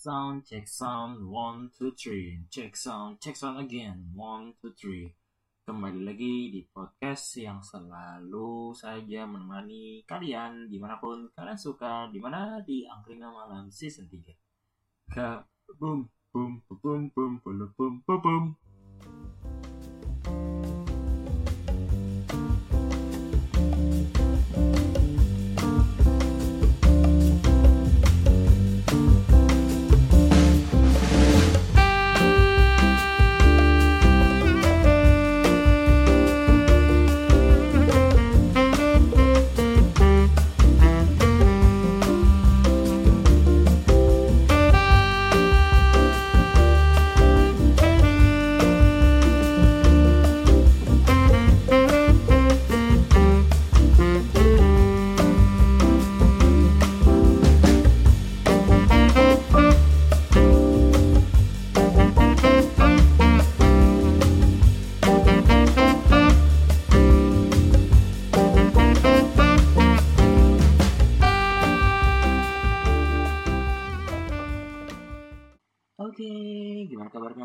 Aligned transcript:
sound, 0.00 0.48
check 0.48 0.64
sound, 0.64 1.28
one, 1.28 1.68
two, 1.76 1.92
three. 1.92 2.40
Check 2.48 2.72
sound, 2.72 3.20
check 3.20 3.36
sound 3.36 3.60
again, 3.60 4.08
one, 4.16 4.56
two, 4.56 4.72
three. 4.72 5.12
Kembali 5.68 6.00
lagi 6.00 6.48
di 6.48 6.64
podcast 6.64 7.36
yang 7.36 7.60
selalu 7.60 8.72
saja 8.72 9.28
menemani 9.28 10.00
kalian 10.08 10.72
di 10.72 10.80
mana 10.80 10.96
pun 10.96 11.28
kalian 11.36 11.60
suka, 11.60 12.08
di 12.08 12.16
mana 12.16 12.64
di 12.64 12.88
Angkringan 12.88 13.28
Malam 13.28 13.68
Season 13.68 14.08
3. 14.08 15.12
Ke 15.12 15.44
boom, 15.76 16.08
boom, 16.32 16.64
boom, 16.64 17.12
boom, 17.12 17.32
boom, 17.44 17.68
boom, 17.76 17.94
boom, 18.00 18.20
boom. 18.24 18.44
Oke, 18.56 18.69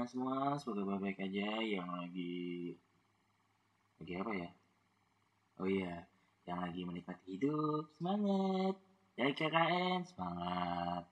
kalian 0.06 0.22
semua? 0.22 0.54
Semoga 0.62 0.86
baik-baik 0.86 1.18
aja 1.18 1.50
yang 1.66 1.90
lagi 1.90 2.78
lagi 3.98 4.14
apa 4.22 4.32
ya? 4.38 4.50
Oh 5.58 5.66
iya, 5.66 6.06
yang 6.46 6.62
lagi 6.62 6.82
menikmati 6.86 7.26
hidup, 7.26 7.90
semangat. 7.98 8.78
Yang 9.18 9.34
KKN, 9.34 10.00
semangat. 10.06 11.04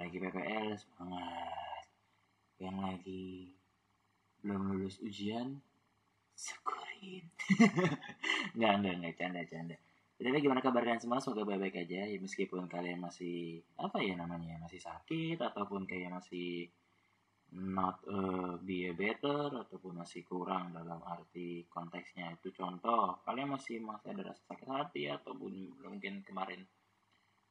lagi 0.00 0.16
PPL, 0.24 0.68
semangat. 0.80 1.84
Yang 2.56 2.76
lagi 2.80 3.26
belum 4.40 4.62
lulus 4.72 4.96
ujian, 5.04 5.60
syukurin. 6.32 7.28
nggak, 8.56 8.72
nggak, 8.80 8.94
nggak, 8.96 9.14
canda, 9.20 9.42
canda. 9.44 9.76
Jadi 10.16 10.40
gimana 10.40 10.64
kabar 10.64 10.88
kalian 10.88 11.04
semua? 11.04 11.20
Semoga 11.20 11.52
baik-baik 11.52 11.84
aja. 11.84 12.08
Ya, 12.08 12.16
meskipun 12.16 12.64
kalian 12.64 13.04
masih 13.04 13.60
apa 13.76 14.00
ya 14.00 14.16
namanya, 14.16 14.56
masih 14.56 14.80
sakit 14.80 15.36
ataupun 15.36 15.84
kayak 15.84 16.16
masih 16.16 16.72
not 17.52 18.04
uh, 18.04 18.60
be 18.60 18.92
a 18.92 18.94
better 18.94 19.48
ataupun 19.64 20.04
masih 20.04 20.20
kurang 20.28 20.76
dalam 20.76 21.00
arti 21.00 21.64
konteksnya. 21.72 22.36
Itu 22.36 22.52
contoh 22.52 23.24
kalian 23.24 23.56
masih 23.56 23.80
masih 23.80 24.12
ada 24.12 24.32
rasa 24.32 24.42
sakit 24.52 24.68
hati 24.68 25.02
ataupun 25.08 25.80
mungkin 25.80 26.20
kemarin 26.28 26.68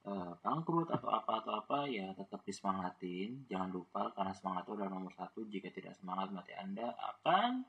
uh, 0.05 0.37
bangkrut 0.45 0.93
atau 0.93 1.09
apa 1.09 1.41
atau 1.41 1.53
apa 1.65 1.89
ya 1.89 2.13
tetap 2.13 2.45
disemangatin. 2.45 3.49
Jangan 3.49 3.69
lupa 3.73 4.13
karena 4.13 4.33
semangat 4.37 4.69
itu 4.69 4.71
adalah 4.77 4.91
nomor 4.93 5.13
satu. 5.17 5.39
Jika 5.49 5.73
tidak 5.73 5.97
semangat 5.97 6.29
mati 6.29 6.53
anda 6.53 6.93
akan 6.93 7.65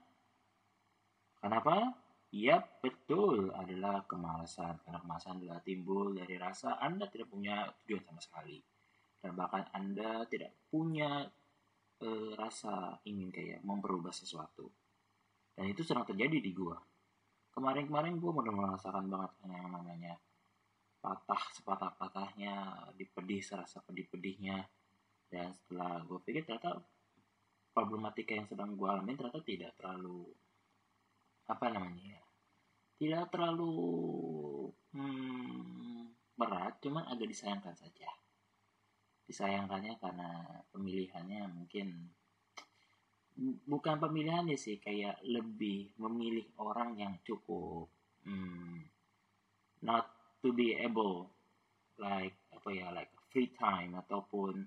kenapa? 1.41 1.97
Ya 2.29 2.61
betul. 2.85 3.57
Adalah 3.57 4.05
kemalasan. 4.05 4.85
Karena 4.85 5.01
kemalasan 5.01 5.41
adalah 5.41 5.65
timbul 5.65 6.13
dari 6.13 6.37
rasa 6.37 6.77
anda 6.77 7.09
tidak 7.09 7.33
punya 7.33 7.73
tujuan 7.85 8.05
sama 8.05 8.21
sekali. 8.21 8.61
Dan 9.19 9.33
bahkan 9.33 9.65
anda 9.73 10.29
tidak 10.29 10.53
punya 10.69 11.25
rasa 12.39 13.03
ingin 13.07 13.31
kayak 13.35 13.61
memperubah 13.67 14.15
sesuatu. 14.15 14.71
Dan 15.55 15.75
itu 15.75 15.83
sedang 15.83 16.07
terjadi 16.07 16.39
di 16.39 16.51
gua. 16.55 16.79
Kemarin-kemarin 17.51 18.23
gua 18.23 18.33
benar 18.39 18.55
merasakan 18.55 19.11
banget 19.11 19.33
yang 19.47 19.71
namanya 19.75 20.15
patah 20.99 21.43
sepatah-patahnya 21.59 22.55
dipedih 22.95 23.43
serasa 23.43 23.83
pedih-pedihnya. 23.83 24.63
Dan 25.27 25.51
setelah 25.51 26.03
gua 26.07 26.23
pikir 26.23 26.47
ternyata 26.47 26.79
problematika 27.75 28.35
yang 28.35 28.47
sedang 28.47 28.79
gua 28.79 28.99
alami 28.99 29.19
ternyata 29.19 29.43
tidak 29.43 29.75
terlalu 29.79 30.27
apa 31.49 31.67
namanya 31.73 32.13
ya 32.13 32.23
tidak 32.99 33.31
terlalu 33.33 33.73
hmm, 34.93 36.13
berat 36.37 36.77
cuman 36.83 37.09
agak 37.09 37.31
disayangkan 37.31 37.73
saja 37.73 38.11
disayangkannya 39.29 40.01
karena 40.01 40.29
pemilihannya 40.73 41.45
mungkin 41.53 42.09
bukan 43.69 44.03
pemilihannya 44.03 44.57
sih 44.59 44.81
kayak 44.83 45.23
lebih 45.23 45.95
memilih 46.01 46.49
orang 46.59 46.99
yang 46.99 47.15
cukup 47.23 47.87
hmm, 48.25 48.83
not 49.85 50.11
to 50.43 50.51
be 50.51 50.75
able 50.75 51.31
like 52.01 52.35
apa 52.51 52.69
ya 52.73 52.89
like 52.91 53.13
free 53.31 53.53
time 53.55 53.95
ataupun 53.95 54.67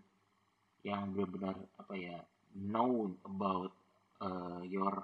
yang 0.86 1.12
benar-benar 1.12 1.58
apa 1.78 1.94
ya 1.98 2.18
known 2.56 3.18
about 3.26 3.74
uh, 4.22 4.62
your 4.66 5.04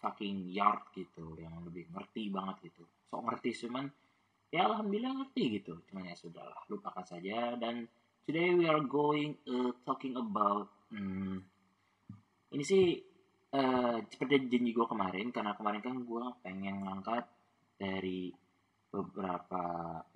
fucking 0.00 0.52
yard 0.52 0.84
gitu 0.92 1.36
yang 1.40 1.64
lebih 1.64 1.88
ngerti 1.92 2.28
banget 2.28 2.70
gitu. 2.70 2.84
Sok 3.08 3.24
ngerti 3.24 3.50
cuman 3.64 3.88
ya 4.52 4.68
alhamdulillah 4.68 5.24
ngerti 5.24 5.42
gitu. 5.60 5.80
Cuman 5.88 6.12
ya 6.12 6.14
sudahlah 6.16 6.60
lupakan 6.68 7.04
saja 7.04 7.56
dan 7.56 7.88
today 8.24 8.56
we 8.56 8.64
are 8.64 8.80
going 8.80 9.36
uh, 9.44 9.68
talking 9.84 10.16
about 10.16 10.72
hmm, 10.88 11.44
ini 12.56 12.64
sih 12.64 12.96
uh, 13.52 14.00
seperti 14.08 14.48
janji 14.48 14.72
gue 14.72 14.86
kemarin 14.88 15.28
karena 15.28 15.52
kemarin 15.52 15.84
kan 15.84 15.96
gue 16.00 16.24
pengen 16.40 16.88
ngangkat 16.88 17.28
dari 17.76 18.32
beberapa 18.88 19.64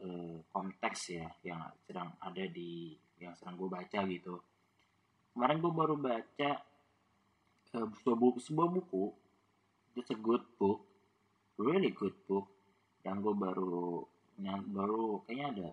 uh, 0.01 0.41
konteks 0.49 1.21
ya 1.21 1.29
yang 1.45 1.61
sedang 1.85 2.17
ada 2.25 2.49
di 2.49 2.97
yang 3.21 3.37
sedang 3.37 3.61
gue 3.61 3.69
baca 3.69 4.01
gitu. 4.09 4.41
Kemarin 5.37 5.61
gue 5.61 5.73
baru 5.77 5.95
baca 6.01 6.51
uh, 7.77 7.87
sebuah 7.93 8.17
buku, 8.17 8.39
sebuah 8.41 8.69
buku 8.73 9.05
it's 10.01 10.09
a 10.09 10.17
good 10.17 10.49
book 10.57 10.81
really 11.61 11.93
good 11.93 12.15
book 12.25 12.49
dan 13.05 13.21
gue 13.21 13.35
baru 13.37 14.01
yang 14.41 14.65
baru 14.71 15.21
kayaknya 15.27 15.47
ada 15.53 15.69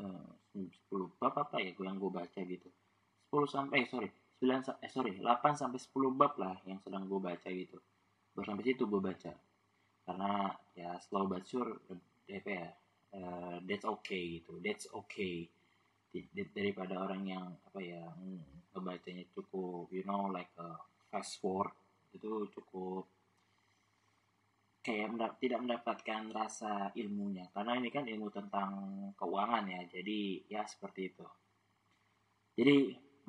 uh, 0.00 0.30
10 0.52 1.20
bab 1.20 1.34
apa 1.36 1.56
ya 1.60 1.72
yang 1.72 1.96
gue 1.96 2.12
baca 2.12 2.40
gitu? 2.44 2.68
10 3.32 3.48
sampai 3.48 3.84
eh 3.84 3.88
sorry. 3.88 4.08
9 4.40 4.84
eh 4.84 4.90
sorry. 4.92 5.12
8 5.18 5.56
sampai 5.56 5.80
10 5.80 6.12
bab 6.20 6.32
lah 6.36 6.56
yang 6.68 6.78
sedang 6.84 7.08
gue 7.08 7.20
baca 7.20 7.48
gitu. 7.48 7.80
Baru 8.36 8.44
sampai 8.44 8.64
situ 8.64 8.84
gue 8.84 9.00
baca. 9.00 9.32
Karena 10.02 10.52
ya 10.76 10.98
slow 11.00 11.24
but 11.30 11.44
sure 11.48 11.80
apa 12.32 12.50
ya 12.50 12.68
uh, 13.16 13.56
that's 13.64 13.86
okay 13.88 14.40
gitu. 14.40 14.60
That's 14.60 14.88
okay. 14.92 15.48
Daripada 16.52 17.00
orang 17.00 17.24
yang 17.24 17.46
apa 17.72 17.80
ya 17.80 18.04
ngebacanya 18.72 19.24
cukup 19.32 19.88
you 19.92 20.04
know 20.04 20.28
like 20.32 20.52
a 20.60 20.76
fast 21.12 21.40
forward 21.40 21.72
itu 22.12 22.48
cukup 22.52 23.08
kayak 24.82 25.14
mendap 25.14 25.38
tidak 25.38 25.62
mendapatkan 25.62 26.22
rasa 26.34 26.90
ilmunya. 26.98 27.46
Karena 27.54 27.78
ini 27.78 27.88
kan 27.88 28.04
ilmu 28.04 28.28
tentang 28.34 28.70
keuangan 29.14 29.64
ya 29.70 29.80
jadi 29.86 30.42
ya 30.50 30.62
seperti 30.66 31.14
itu. 31.14 31.26
Jadi 32.58 32.76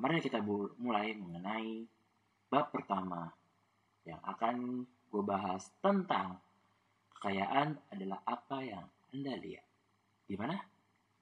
mari 0.02 0.18
kita 0.18 0.42
mulai 0.82 1.14
mengenai 1.14 1.86
bab 2.50 2.74
pertama 2.74 3.30
yang 4.04 4.20
akan 4.20 4.84
gue 4.84 5.22
bahas 5.22 5.70
tentang 5.78 6.42
kekayaan 7.16 7.78
adalah 7.94 8.20
apa 8.26 8.58
yang 8.60 8.84
anda 9.14 9.38
lihat. 9.38 9.64
Di 10.26 10.34
mana 10.34 10.58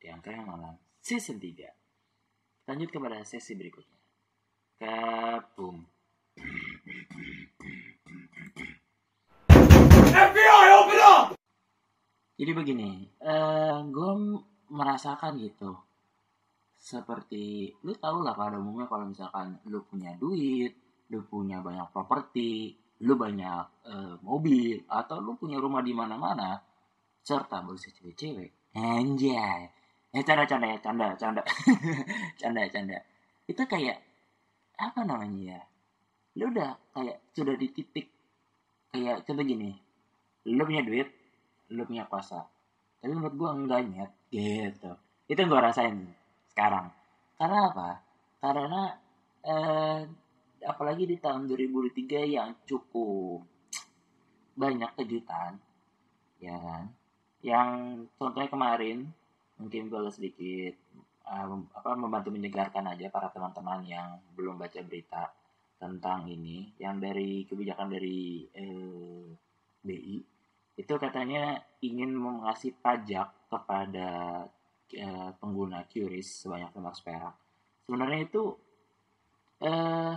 di 0.01 0.09
angka 0.09 0.33
yang 0.33 0.49
malam 0.49 0.75
season 0.99 1.37
3 1.39 2.67
lanjut 2.67 2.89
kepada 2.89 3.21
sesi 3.23 3.53
berikutnya. 3.53 4.01
Kabum 4.81 5.85
Jadi 12.43 12.59
begini, 12.59 13.07
uh, 13.23 13.87
gue 13.87 14.11
merasakan 14.75 15.39
gitu. 15.39 15.79
Seperti, 16.75 17.71
lu 17.87 17.95
tau 17.95 18.19
lah 18.19 18.35
pada 18.35 18.59
umumnya 18.59 18.91
kalau 18.91 19.07
misalkan 19.07 19.63
lu 19.71 19.79
punya 19.87 20.19
duit, 20.19 20.75
lu 21.15 21.23
punya 21.23 21.63
banyak 21.63 21.87
properti, 21.95 22.75
lu 23.07 23.15
banyak 23.15 23.87
uh, 23.87 24.19
mobil, 24.27 24.83
atau 24.91 25.23
lu 25.23 25.39
punya 25.39 25.63
rumah 25.63 25.87
di 25.87 25.95
mana-mana, 25.95 26.59
serta 27.23 27.63
berusia 27.63 27.95
cewek-cewek. 27.95 28.75
Anjay. 28.75 29.71
Eh, 30.11 30.27
canda, 30.27 30.43
canda 30.43 30.67
ya, 30.67 30.79
canda, 30.83 31.15
canda. 31.15 31.43
canda, 32.43 32.67
canda. 32.75 32.99
itu 33.47 33.63
kayak 33.71 34.03
apa 34.79 35.07
namanya 35.07 35.59
ya 35.59 35.61
lu 36.41 36.49
udah 36.49 36.79
kayak 36.97 37.19
sudah 37.37 37.55
di 37.59 37.69
titik 37.69 38.07
kayak 38.89 39.27
contoh 39.29 39.45
gini 39.45 39.77
lu 40.49 40.63
punya 40.65 40.83
duit 40.83 41.22
lu 41.73 41.83
punya 41.89 42.05
kuasa. 42.07 42.45
Tapi 43.01 43.13
menurut 43.13 43.35
gua 43.35 43.51
enggak 43.57 43.81
nyet. 43.89 44.11
Gitu. 44.31 44.91
Itu 45.27 45.39
yang 45.39 45.51
gua 45.51 45.73
rasain 45.73 46.07
sekarang. 46.53 46.93
Karena 47.41 47.59
apa? 47.73 47.91
Karena 48.39 48.83
eh, 49.43 50.01
apalagi 50.63 51.05
di 51.09 51.17
tahun 51.19 51.51
2003 51.51 52.37
yang 52.39 52.55
cukup 52.69 53.43
banyak 54.55 54.91
kejutan 55.01 55.59
ya 56.43 56.59
kan? 56.59 56.85
Yang 57.43 57.71
contohnya 58.19 58.51
kemarin 58.51 58.99
mungkin 59.59 59.87
gue 59.87 60.11
sedikit 60.11 60.75
uh, 61.27 61.47
apa 61.75 61.91
membantu 61.95 62.35
menyegarkan 62.35 62.91
aja 62.91 63.07
para 63.15 63.31
teman-teman 63.31 63.87
yang 63.87 64.19
belum 64.35 64.59
baca 64.59 64.83
berita 64.83 65.31
tentang 65.79 66.27
ini 66.31 66.75
yang 66.79 67.03
dari 67.03 67.43
kebijakan 67.47 67.91
dari 67.91 68.47
eh, 68.55 69.27
BI 69.83 70.17
itu 70.77 70.95
katanya 70.97 71.61
ingin 71.85 72.17
mengasih 72.17 72.73
pajak 72.81 73.29
kepada 73.49 74.43
eh, 74.93 75.31
pengguna 75.37 75.85
QRIS 75.89 76.47
sebanyak 76.47 76.73
15 76.73 77.07
perak. 77.07 77.35
Sebenarnya 77.85 78.21
itu 78.25 78.43
eh, 79.61 80.15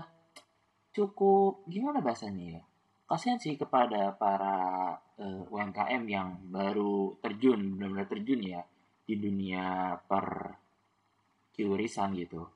cukup 0.95 1.67
gimana 1.67 1.99
bahasanya 1.99 2.59
ya? 2.59 2.63
Kasihan 3.05 3.37
sih 3.37 3.53
kepada 3.53 4.17
para 4.17 4.97
uh, 5.21 5.53
UMKM 5.53 6.03
yang 6.09 6.41
baru 6.49 7.13
terjun 7.21 7.77
benar-benar 7.77 8.09
terjun 8.09 8.41
ya 8.41 8.65
di 9.05 9.13
dunia 9.21 9.93
per 10.01 10.57
QRISan 11.53 12.17
gitu. 12.17 12.49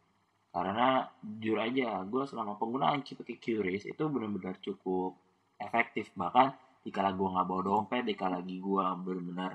Karena 0.50 1.06
jujur 1.22 1.62
aja 1.62 2.01
gue 2.01 2.24
selama 2.25 2.57
penggunaan 2.57 3.06
pakai 3.06 3.38
QRIS 3.38 3.94
itu 3.94 4.04
benar-benar 4.10 4.57
cukup 4.57 5.13
efektif. 5.62 6.10
Bahkan 6.18 6.48
dikala 6.89 7.13
gue 7.13 7.27
nggak 7.30 7.47
bawa 7.47 7.62
dompet 7.62 8.03
dikala 8.03 8.41
lagi 8.41 8.57
gue 8.57 8.86
benar-benar 9.06 9.51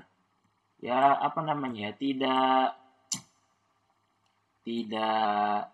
ya 0.79 1.19
apa 1.19 1.39
namanya 1.43 1.91
tidak 1.99 2.79
tidak 4.63 5.69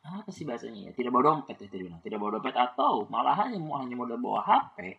apa 0.00 0.30
sih 0.32 0.48
bahasanya 0.48 0.90
ya 0.90 0.92
tidak 0.96 1.12
bawa 1.12 1.24
dompet 1.36 1.60
ya 1.60 1.68
bilang. 1.68 2.00
Tidak 2.00 2.16
bawa 2.16 2.40
dompet 2.40 2.56
atau 2.56 3.04
malah 3.12 3.36
hanya 3.36 3.60
mau 3.60 3.78
hanya 3.78 3.94
modal 3.94 4.16
bawa 4.16 4.40
HP 4.42 4.96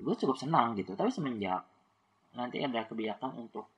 gue 0.00 0.14
cukup 0.16 0.36
senang 0.40 0.72
gitu. 0.80 0.96
Tapi 0.96 1.12
semenjak 1.12 1.60
nanti 2.34 2.62
ada 2.64 2.86
kebijakan 2.86 3.36
untuk 3.36 3.68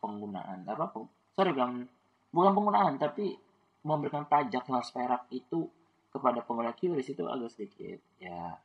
penggunaan 0.00 0.64
apa 0.64 0.90
sorry 1.36 1.52
bukan 1.52 1.84
bukan 2.32 2.52
penggunaan 2.56 2.94
tapi 2.96 3.36
memberikan 3.84 4.24
pajak 4.24 4.64
mas 4.72 4.88
perak 4.90 5.28
itu 5.30 5.68
kepada 6.08 6.40
pengguna 6.40 6.72
QRIS 6.72 7.12
itu 7.12 7.22
agak 7.28 7.52
sedikit 7.52 8.00
ya 8.16 8.56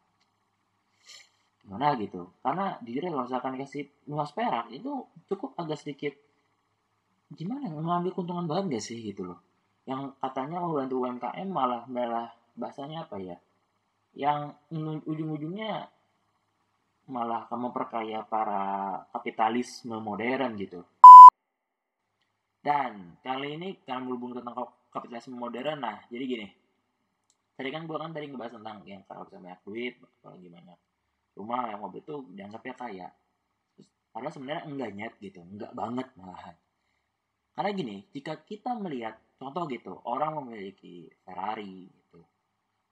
gimana 1.63 1.95
gitu. 1.95 2.27
Karena 2.43 2.75
jujur 2.83 3.07
kalau 3.07 3.23
misalkan 3.23 3.55
dikasih 3.55 3.83
mas 4.11 4.35
perak 4.35 4.67
itu 4.69 5.07
cukup 5.31 5.55
agak 5.55 5.79
sedikit 5.79 6.13
gimana 7.33 7.71
mengambil 7.71 8.13
keuntungan 8.13 8.45
banget 8.45 8.77
gak 8.77 8.85
sih 8.85 8.99
gitu 8.99 9.31
loh. 9.31 9.39
Yang 9.87 10.15
katanya 10.19 10.63
membantu 10.63 10.95
UMKM 11.07 11.47
malah 11.49 11.83
malah 11.87 12.27
bahasanya 12.53 13.07
apa 13.07 13.17
ya? 13.19 13.37
Yang 14.13 14.59
ujung-ujungnya 15.07 15.87
malah 17.09 17.47
kamu 17.49 17.73
perkaya 17.73 18.23
para 18.27 18.63
kapitalisme 19.11 19.97
modern 19.97 20.55
gitu. 20.59 20.83
Dan 22.63 23.19
kali 23.19 23.59
ini 23.59 23.69
karena 23.83 24.07
berhubung 24.07 24.39
tentang 24.39 24.71
kapitalisme 24.87 25.35
modern 25.35 25.79
nah 25.83 25.99
jadi 26.07 26.23
gini. 26.27 26.47
Tadi 27.53 27.69
kan 27.71 27.83
gue 27.87 27.97
kan 27.97 28.11
tadi 28.15 28.31
ngebahas 28.31 28.55
tentang 28.55 28.77
yang 28.87 29.03
kalau 29.03 29.27
bisa 29.27 29.37
banyak 29.39 29.61
duit 29.67 29.93
kalau 30.23 30.37
gimana 30.39 30.73
rumah 31.33 31.73
yang 31.73 31.81
mobil 31.81 32.01
itu 32.01 32.15
dianggapnya 32.33 32.75
kaya. 32.77 33.07
Terus, 33.73 33.89
padahal 34.13 34.33
sebenarnya 34.33 34.63
enggak 34.69 34.91
nyet 34.93 35.13
gitu 35.21 35.39
enggak 35.41 35.71
banget 35.73 36.07
malahan. 36.17 36.55
Karena 37.53 37.69
gini 37.73 37.95
jika 38.13 38.33
kita 38.41 38.73
melihat 38.77 39.17
contoh 39.37 39.65
gitu 39.69 39.93
orang 40.05 40.41
memiliki 40.41 41.09
Ferrari 41.21 41.89
gitu 41.89 42.21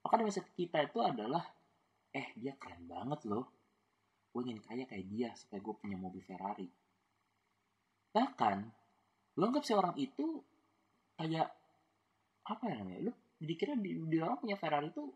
maka 0.02 0.18
mindset 0.18 0.50
kita 0.58 0.82
itu 0.82 0.98
adalah 0.98 1.46
eh 2.12 2.34
dia 2.36 2.58
keren 2.58 2.84
banget 2.90 3.22
loh. 3.30 3.46
Gue 4.34 4.42
ingin 4.48 4.60
kaya 4.60 4.84
kayak 4.84 5.06
dia 5.08 5.30
supaya 5.38 5.62
gue 5.62 5.74
punya 5.78 5.96
mobil 5.96 6.22
Ferrari. 6.26 6.66
Bahkan 8.12 8.58
lu 9.38 9.42
anggap 9.48 9.64
si 9.64 9.72
orang 9.72 9.96
itu 9.96 10.42
kayak 11.16 11.48
apa 12.42 12.62
ya 12.66 12.74
namanya 12.82 13.00
lu 13.08 13.12
dikira 13.38 13.78
di, 13.78 13.96
di 14.10 14.18
orang 14.18 14.42
punya 14.42 14.58
Ferrari 14.58 14.90
itu 14.90 15.06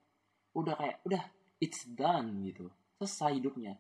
udah 0.56 0.75
kayak 0.78 0.96
udah 1.05 1.23
it's 1.61 1.84
done 1.93 2.46
gitu 2.46 2.70
selesai 2.97 3.37
hidupnya. 3.37 3.77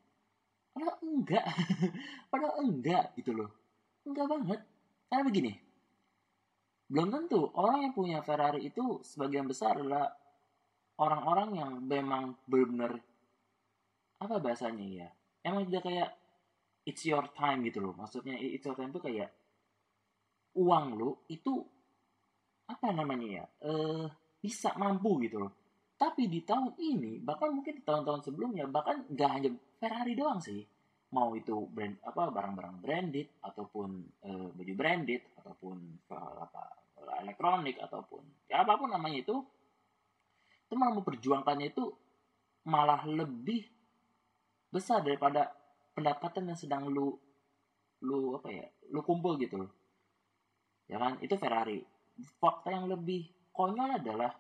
Padahal 0.76 1.00
enggak. 1.00 1.44
Padahal 2.30 2.56
enggak 2.64 3.04
gitu 3.16 3.32
loh. 3.32 3.50
Enggak 4.04 4.26
banget. 4.28 4.60
Karena 5.08 5.22
begini, 5.24 5.52
belum 6.86 7.08
tentu 7.08 7.40
orang 7.56 7.88
yang 7.88 7.92
punya 7.96 8.18
Ferrari 8.20 8.68
itu 8.68 9.00
sebagian 9.02 9.48
besar 9.48 9.80
adalah 9.80 10.12
orang-orang 11.00 11.50
yang 11.56 11.70
memang 11.80 12.36
benar-benar 12.44 13.00
apa 14.20 14.34
bahasanya 14.36 14.86
ya? 14.86 15.08
Emang 15.40 15.64
udah 15.64 15.82
kayak 15.82 16.10
it's 16.84 17.02
your 17.08 17.24
time 17.32 17.64
gitu 17.64 17.80
loh. 17.80 17.96
Maksudnya 17.96 18.36
it's 18.36 18.66
your 18.68 18.76
time 18.76 18.92
itu 18.92 19.00
kayak 19.00 19.32
uang 20.56 20.96
lo 20.96 21.24
itu 21.32 21.64
apa 22.68 22.92
namanya 22.92 23.26
ya? 23.42 23.44
Eh 23.64 24.06
bisa 24.42 24.76
mampu 24.76 25.24
gitu 25.24 25.40
loh 25.42 25.65
tapi 25.96 26.28
di 26.28 26.44
tahun 26.44 26.76
ini 26.76 27.24
bahkan 27.24 27.52
mungkin 27.56 27.80
di 27.80 27.84
tahun-tahun 27.84 28.28
sebelumnya 28.28 28.68
bahkan 28.68 29.04
nggak 29.08 29.30
hanya 29.32 29.50
Ferrari 29.80 30.12
doang 30.12 30.40
sih. 30.40 30.64
Mau 31.12 31.32
itu 31.38 31.70
brand 31.70 31.96
apa 32.02 32.28
barang-barang 32.28 32.76
branded 32.82 33.28
ataupun 33.40 33.88
e, 34.20 34.30
baju 34.52 34.74
branded 34.76 35.22
ataupun 35.40 35.76
apa 36.12 36.62
elektronik 37.24 37.78
ataupun 37.80 38.20
ya 38.50 38.66
apa 38.66 38.76
pun 38.76 38.90
namanya 38.92 39.22
itu 39.22 39.36
itu 40.66 40.74
malah 40.74 40.94
memperjuangkannya 40.98 41.66
itu 41.72 41.84
malah 42.66 43.06
lebih 43.06 43.64
besar 44.68 45.00
daripada 45.00 45.48
pendapatan 45.94 46.50
yang 46.50 46.58
sedang 46.58 46.90
lu 46.90 47.14
lu 48.02 48.36
apa 48.36 48.48
ya 48.52 48.66
lu 48.92 49.00
kumpul 49.00 49.38
gitu. 49.40 49.64
Loh 49.64 49.72
ya 50.90 50.96
kan? 50.98 51.18
Itu 51.22 51.34
Ferrari. 51.38 51.82
Fakta 52.40 52.72
yang 52.72 52.88
lebih 52.88 53.28
konyol 53.52 54.00
adalah 54.00 54.32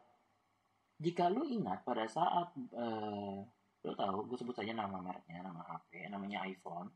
jika 0.96 1.28
lu 1.28 1.44
ingat 1.44 1.84
pada 1.84 2.08
saat 2.08 2.56
uh, 2.72 3.38
lo 3.86 3.92
tahu 3.94 4.32
gue 4.32 4.38
sebut 4.40 4.56
saja 4.56 4.72
nama 4.74 4.98
mereknya 4.98 5.46
nama 5.46 5.62
HP 5.62 6.10
namanya 6.10 6.42
iPhone 6.48 6.90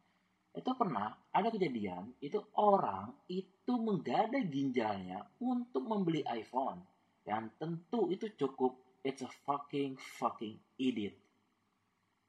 itu 0.51 0.71
pernah 0.75 1.15
ada 1.31 1.47
kejadian 1.47 2.11
itu 2.19 2.43
orang 2.59 3.15
itu 3.31 3.73
menggadai 3.79 4.51
ginjalnya 4.51 5.23
untuk 5.39 5.87
membeli 5.87 6.27
iPhone. 6.27 6.83
Dan 7.23 7.55
tentu 7.55 8.11
itu 8.11 8.35
cukup 8.35 8.99
it's 9.07 9.23
a 9.23 9.31
fucking 9.47 9.95
fucking 10.19 10.59
idiot. 10.75 11.15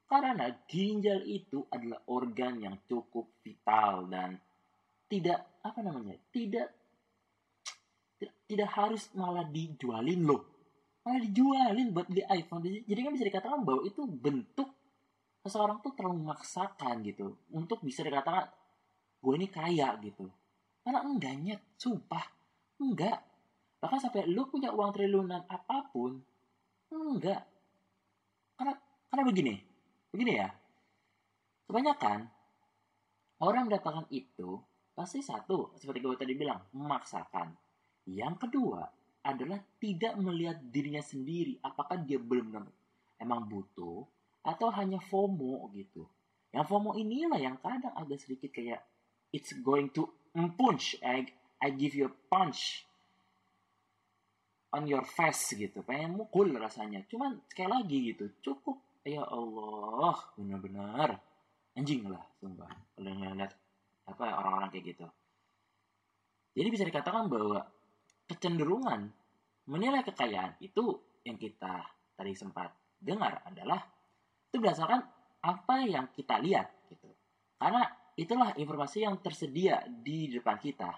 Karena 0.06 0.54
ginjal 0.68 1.24
itu 1.26 1.66
adalah 1.72 2.04
organ 2.12 2.62
yang 2.62 2.76
cukup 2.86 3.42
vital 3.42 4.06
dan 4.06 4.38
tidak 5.08 5.58
apa 5.64 5.80
namanya 5.82 6.20
tidak 6.30 6.68
tidak, 8.20 8.34
tidak 8.46 8.70
harus 8.70 9.08
malah 9.16 9.48
dijualin 9.48 10.22
loh 10.22 10.51
malah 11.02 11.20
dijualin 11.22 11.90
buat 11.90 12.06
beli 12.06 12.22
iPhone. 12.30 12.62
Jadi 12.62 13.00
kan 13.02 13.12
bisa 13.14 13.26
dikatakan 13.26 13.60
bahwa 13.66 13.82
itu 13.82 14.02
bentuk 14.06 14.70
seseorang 15.42 15.82
tuh 15.82 15.92
terlalu 15.98 16.22
memaksakan 16.22 17.02
gitu 17.02 17.34
untuk 17.50 17.82
bisa 17.82 18.06
dikatakan 18.06 18.46
gue 19.22 19.34
ini 19.34 19.50
kaya 19.50 19.98
gitu. 19.98 20.30
Karena 20.82 21.02
enggaknya 21.02 21.58
sumpah 21.74 22.22
enggak. 22.78 23.18
Bahkan 23.82 23.98
sampai 23.98 24.30
lu 24.30 24.46
punya 24.46 24.70
uang 24.70 24.94
triliunan 24.94 25.42
apa 25.50 25.90
pun 25.90 26.22
enggak. 26.94 27.42
Karena 28.54 28.74
karena 29.10 29.22
begini 29.26 29.54
begini 30.14 30.32
ya. 30.38 30.48
Kebanyakan 31.66 32.20
orang 33.42 33.66
mendapatkan 33.66 34.06
itu 34.14 34.62
pasti 34.94 35.18
satu 35.18 35.74
seperti 35.74 35.98
gue 35.98 36.14
tadi 36.14 36.34
bilang 36.38 36.62
memaksakan. 36.70 37.50
Yang 38.06 38.46
kedua 38.46 39.01
adalah 39.22 39.62
tidak 39.78 40.18
melihat 40.18 40.58
dirinya 40.58 41.02
sendiri 41.02 41.58
apakah 41.62 41.98
dia 42.02 42.18
benar-benar 42.18 42.66
emang 43.22 43.46
butuh 43.46 44.02
atau 44.42 44.68
hanya 44.74 44.98
FOMO 44.98 45.70
gitu. 45.78 46.02
Yang 46.50 46.66
FOMO 46.68 46.98
inilah 46.98 47.38
yang 47.38 47.56
kadang 47.62 47.94
agak 47.94 48.18
sedikit 48.18 48.50
kayak 48.50 48.82
it's 49.30 49.54
going 49.62 49.88
to 49.94 50.10
punch, 50.58 50.98
I, 51.00 51.30
I 51.62 51.70
give 51.70 51.94
you 51.94 52.10
a 52.10 52.14
punch 52.28 52.84
on 54.74 54.90
your 54.90 55.06
face 55.06 55.54
gitu. 55.54 55.80
Pengen 55.86 56.18
mukul 56.18 56.50
rasanya. 56.58 57.06
Cuman 57.06 57.38
sekali 57.46 57.70
lagi 57.70 57.98
gitu, 58.12 58.24
cukup 58.42 58.82
ya 59.06 59.22
Allah, 59.22 60.18
benar-benar 60.34 61.22
anjing 61.72 62.04
lah 62.04 62.20
sumpah 62.36 62.68
kalau 62.68 63.12
ngeliat 63.16 63.52
apa 64.04 64.24
orang-orang 64.28 64.70
kayak 64.74 64.84
gitu. 64.92 65.06
Jadi 66.52 66.68
bisa 66.68 66.84
dikatakan 66.84 67.32
bahwa 67.32 67.64
kecenderungan 68.26 69.10
menilai 69.68 70.02
kekayaan 70.02 70.58
itu 70.62 70.98
yang 71.22 71.38
kita 71.38 71.86
tadi 72.18 72.34
sempat 72.34 72.74
dengar 72.98 73.42
adalah 73.46 73.82
itu 74.50 74.58
berdasarkan 74.58 75.00
apa 75.42 75.76
yang 75.86 76.06
kita 76.14 76.38
lihat 76.38 76.86
gitu. 76.90 77.10
Karena 77.58 77.82
itulah 78.14 78.54
informasi 78.54 79.06
yang 79.06 79.18
tersedia 79.22 79.82
di 79.88 80.30
depan 80.30 80.58
kita. 80.58 80.92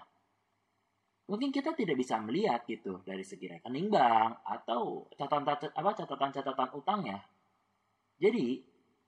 Mungkin 1.25 1.49
kita 1.49 1.73
tidak 1.73 1.97
bisa 1.97 2.21
melihat 2.21 2.61
gitu 2.69 3.01
dari 3.01 3.25
segi 3.25 3.49
rekening 3.49 3.89
bank 3.89 4.45
atau 4.45 5.09
catatan 5.17 5.41
apa 5.73 5.91
catatan-catatan 5.97 6.69
utangnya. 6.77 7.17
Jadi 8.21 8.61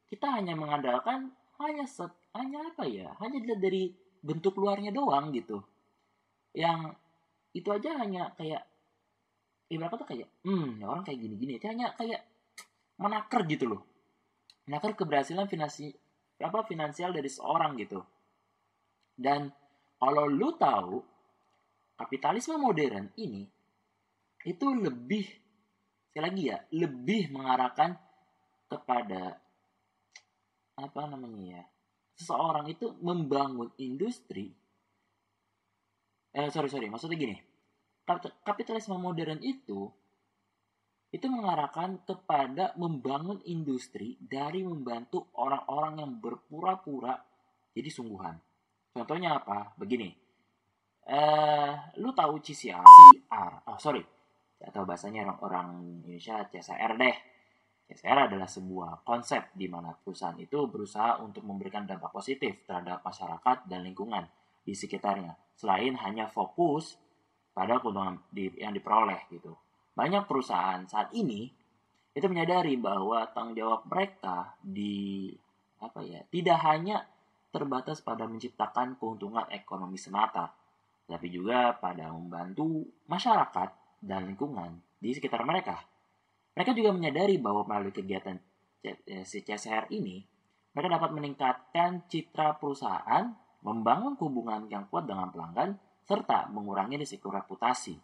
kita 0.10 0.42
hanya 0.42 0.58
mengandalkan 0.58 1.30
hanya 1.62 1.86
set, 1.86 2.10
hanya 2.34 2.74
apa 2.74 2.90
ya? 2.90 3.14
Hanya 3.22 3.38
dilihat 3.38 3.62
dari 3.62 3.94
bentuk 4.22 4.58
luarnya 4.58 4.90
doang 4.90 5.30
gitu. 5.30 5.62
Yang 6.58 6.98
itu 7.58 7.70
aja 7.74 7.98
hanya 7.98 8.30
kayak 8.38 8.62
ibarat 9.74 9.98
kata 9.98 10.06
kayak 10.06 10.30
hmm 10.46 10.86
orang 10.86 11.02
kayak 11.02 11.20
gini-gini. 11.26 11.58
Itu 11.58 11.68
hanya 11.74 11.98
kayak 11.98 12.22
menakar 13.02 13.50
gitu 13.50 13.66
loh. 13.74 13.82
Menakar 14.70 14.94
keberhasilan 14.94 15.50
finansi 15.50 15.90
apa 16.38 16.62
finansial 16.70 17.10
dari 17.10 17.28
seorang 17.28 17.74
gitu. 17.82 18.06
Dan 19.18 19.50
kalau 19.98 20.30
lu 20.30 20.54
tahu 20.54 21.02
kapitalisme 21.98 22.62
modern 22.62 23.10
ini 23.18 23.50
itu 24.46 24.68
lebih 24.70 25.26
sekali 26.14 26.24
lagi 26.30 26.44
ya 26.54 26.58
lebih 26.78 27.34
mengarahkan 27.34 27.98
kepada 28.70 29.38
apa 30.78 31.02
namanya 31.10 31.62
ya 31.62 31.64
seseorang 32.18 32.70
itu 32.70 32.94
membangun 33.02 33.74
industri 33.82 34.54
eh 36.38 36.50
sorry 36.54 36.70
sorry 36.70 36.88
maksudnya 36.94 37.18
gini 37.18 37.36
kapitalisme 38.46 38.96
modern 39.02 39.42
itu 39.42 39.90
itu 41.08 41.26
mengarahkan 41.32 42.04
kepada 42.04 42.76
membangun 42.76 43.40
industri 43.48 44.20
dari 44.20 44.62
membantu 44.62 45.32
orang-orang 45.40 46.04
yang 46.04 46.12
berpura-pura 46.20 47.16
jadi 47.72 47.88
sungguhan. 47.94 48.36
Contohnya 48.92 49.40
apa? 49.40 49.72
Begini. 49.80 50.12
Eh, 51.08 51.72
lu 52.04 52.12
tahu 52.12 52.44
CCR? 52.44 52.84
CR. 52.84 53.54
Oh, 53.72 53.80
sorry. 53.80 54.04
Atau 54.60 54.84
bahasanya 54.84 55.30
orang, 55.30 55.40
orang 55.40 55.68
Indonesia 56.04 56.44
CSR 56.50 57.00
deh. 57.00 57.18
CSR 57.88 58.28
adalah 58.28 58.50
sebuah 58.52 59.08
konsep 59.08 59.56
di 59.56 59.72
mana 59.72 59.96
perusahaan 59.96 60.36
itu 60.36 60.68
berusaha 60.68 61.24
untuk 61.24 61.48
memberikan 61.48 61.88
dampak 61.88 62.12
positif 62.12 62.68
terhadap 62.68 63.00
masyarakat 63.00 63.64
dan 63.70 63.80
lingkungan 63.88 64.28
di 64.68 64.76
sekitarnya. 64.76 65.47
Selain 65.58 65.98
hanya 65.98 66.30
fokus 66.30 67.02
pada 67.58 67.82
keuntungan 67.82 68.22
yang 68.38 68.72
diperoleh 68.78 69.26
gitu. 69.34 69.58
Banyak 69.98 70.30
perusahaan 70.30 70.86
saat 70.86 71.10
ini 71.18 71.50
itu 72.14 72.26
menyadari 72.30 72.78
bahwa 72.78 73.26
tanggung 73.34 73.58
jawab 73.58 73.82
mereka 73.90 74.54
di 74.62 75.34
apa 75.82 76.02
ya 76.06 76.22
tidak 76.30 76.58
hanya 76.66 77.06
terbatas 77.50 78.06
pada 78.06 78.30
menciptakan 78.30 79.02
keuntungan 79.02 79.50
ekonomi 79.50 79.98
semata, 79.98 80.54
tapi 81.10 81.34
juga 81.34 81.74
pada 81.78 82.14
membantu 82.14 82.86
masyarakat 83.10 84.02
dan 84.06 84.30
lingkungan 84.30 84.78
di 85.02 85.14
sekitar 85.14 85.42
mereka. 85.42 85.82
Mereka 86.54 86.74
juga 86.78 86.94
menyadari 86.94 87.38
bahwa 87.42 87.66
melalui 87.66 87.94
kegiatan 87.94 88.38
si 89.26 89.42
CSR 89.42 89.90
ini, 89.94 90.22
mereka 90.74 91.02
dapat 91.02 91.10
meningkatkan 91.14 92.06
citra 92.10 92.58
perusahaan, 92.58 93.30
membangun 93.66 94.20
hubungan 94.20 94.70
yang 94.70 94.86
kuat 94.90 95.10
dengan 95.10 95.34
pelanggan, 95.34 95.78
serta 96.08 96.48
mengurangi 96.50 97.02
risiko 97.02 97.32
reputasi 97.32 97.96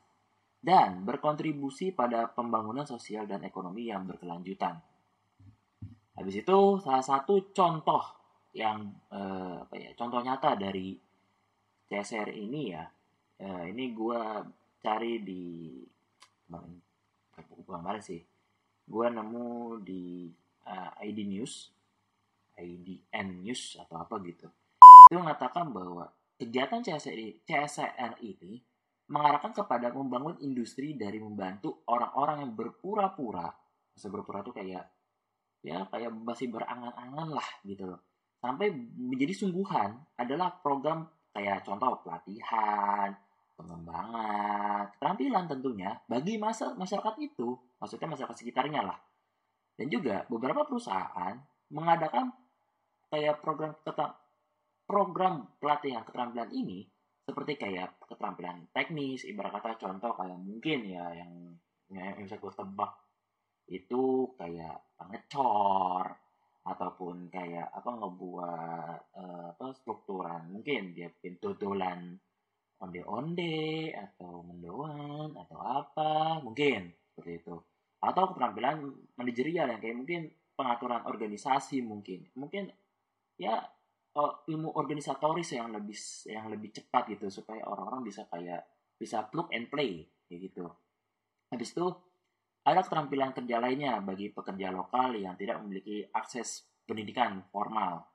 dan 0.63 1.03
berkontribusi 1.03 1.91
pada 1.91 2.31
pembangunan 2.31 2.87
sosial 2.87 3.27
dan 3.27 3.43
ekonomi 3.43 3.91
yang 3.91 4.07
berkelanjutan. 4.07 4.79
Habis 6.13 6.45
itu 6.45 6.57
salah 6.79 7.03
satu 7.03 7.51
contoh 7.51 8.03
yang 8.53 8.85
eh, 9.09 9.57
apa 9.65 9.75
ya 9.75 9.91
contoh 9.97 10.21
nyata 10.21 10.53
dari 10.53 10.93
CSR 11.89 12.29
ini 12.37 12.61
ya 12.69 12.85
eh, 13.41 13.63
ini 13.73 13.91
gue 13.91 14.21
cari 14.77 15.19
di 15.25 15.43
kemarin 16.45 16.77
kemarin 17.65 18.03
sih 18.03 18.21
gue 18.83 19.07
nemu 19.09 19.79
di 19.81 20.27
uh, 20.67 20.91
eh, 21.01 21.09
ID 21.09 21.19
News 21.25 21.53
IDN 22.59 23.41
News 23.41 23.81
atau 23.81 23.97
apa 23.97 24.21
gitu 24.21 24.45
itu 25.11 25.17
mengatakan 25.19 25.71
bahwa 25.73 26.11
Kegiatan 26.43 26.83
CSR, 26.83 27.45
CSR 27.47 28.19
ini 28.25 28.59
mengarahkan 29.07 29.55
kepada 29.55 29.95
membangun 29.95 30.35
industri 30.43 30.91
dari 30.97 31.21
membantu 31.21 31.85
orang-orang 31.87 32.43
yang 32.43 32.51
berpura-pura. 32.51 33.47
Masa 33.93 34.07
berpura 34.11 34.43
itu 34.43 34.51
kayak 34.51 34.83
ya 35.63 35.87
kayak 35.87 36.11
masih 36.11 36.51
berangan-angan 36.51 37.29
lah 37.31 37.49
gitu 37.63 37.87
loh. 37.87 38.01
Sampai 38.43 38.75
menjadi 38.75 39.31
sungguhan 39.31 40.03
adalah 40.19 40.59
program 40.59 41.07
kayak 41.31 41.63
contoh 41.63 42.03
pelatihan, 42.03 43.15
pengembangan, 43.55 44.91
keterampilan 44.97 45.45
tentunya 45.47 45.95
bagi 46.09 46.35
masa 46.35 46.75
masyarakat 46.75 47.15
itu, 47.23 47.55
maksudnya 47.79 48.11
masyarakat 48.11 48.35
sekitarnya 48.35 48.83
lah. 48.83 48.99
Dan 49.79 49.87
juga 49.87 50.27
beberapa 50.27 50.67
perusahaan 50.67 51.39
mengadakan 51.71 52.35
kayak 53.07 53.39
program 53.39 53.71
program 54.83 55.57
pelatihan 55.57 56.03
keterampilan 56.03 56.51
ini 56.51 56.85
seperti 57.23 57.55
kayak 57.55 58.03
keterampilan 58.03 58.67
teknis, 58.75 59.23
ibarat 59.23 59.55
kata 59.55 59.79
contoh 59.79 60.11
kayak 60.11 60.39
mungkin 60.43 60.79
ya 60.91 61.07
yang 61.15 61.33
yang 61.93 62.19
bisa 62.19 62.35
gue 62.35 62.51
tebak 62.51 62.91
itu 63.71 64.35
kayak 64.35 64.83
ngecor 64.99 66.19
ataupun 66.63 67.27
kayak 67.31 67.71
apa 67.71 67.91
ngebuat 67.95 68.99
uh, 69.15 69.45
apa 69.55 69.65
strukturan. 69.75 70.51
Mungkin 70.51 70.95
dia 70.95 71.07
bikin 71.11 71.39
dodolan 71.39 72.15
onde-onde 72.83 73.95
atau 73.95 74.43
mendoan 74.43 75.31
atau 75.39 75.59
apa 75.63 76.43
mungkin 76.43 76.91
seperti 77.11 77.31
itu. 77.39 77.55
Atau 78.03 78.35
keterampilan 78.35 78.83
manajerial 79.15 79.71
yang 79.71 79.79
kayak 79.79 79.95
mungkin 79.95 80.21
pengaturan 80.59 81.07
organisasi 81.07 81.79
mungkin. 81.79 82.27
Mungkin 82.35 82.67
ya 83.39 83.63
uh, 84.17 84.33
ilmu 84.49 84.73
organisatoris 84.77 85.57
yang 85.57 85.73
lebih 85.73 85.97
yang 86.29 86.49
lebih 86.49 86.69
cepat 86.73 87.09
gitu 87.13 87.29
supaya 87.29 87.65
orang-orang 87.65 88.05
bisa 88.05 88.25
kayak 88.29 88.65
bisa 88.97 89.25
plug 89.27 89.49
and 89.51 89.69
play 89.69 90.05
kayak 90.29 90.49
gitu. 90.49 90.65
Habis 91.49 91.73
itu 91.73 91.85
ada 92.63 92.79
keterampilan 92.79 93.35
kerja 93.35 93.59
lainnya 93.59 93.99
bagi 93.99 94.31
pekerja 94.31 94.71
lokal 94.71 95.19
yang 95.19 95.35
tidak 95.35 95.59
memiliki 95.59 96.07
akses 96.15 96.63
pendidikan 96.87 97.43
formal 97.51 98.07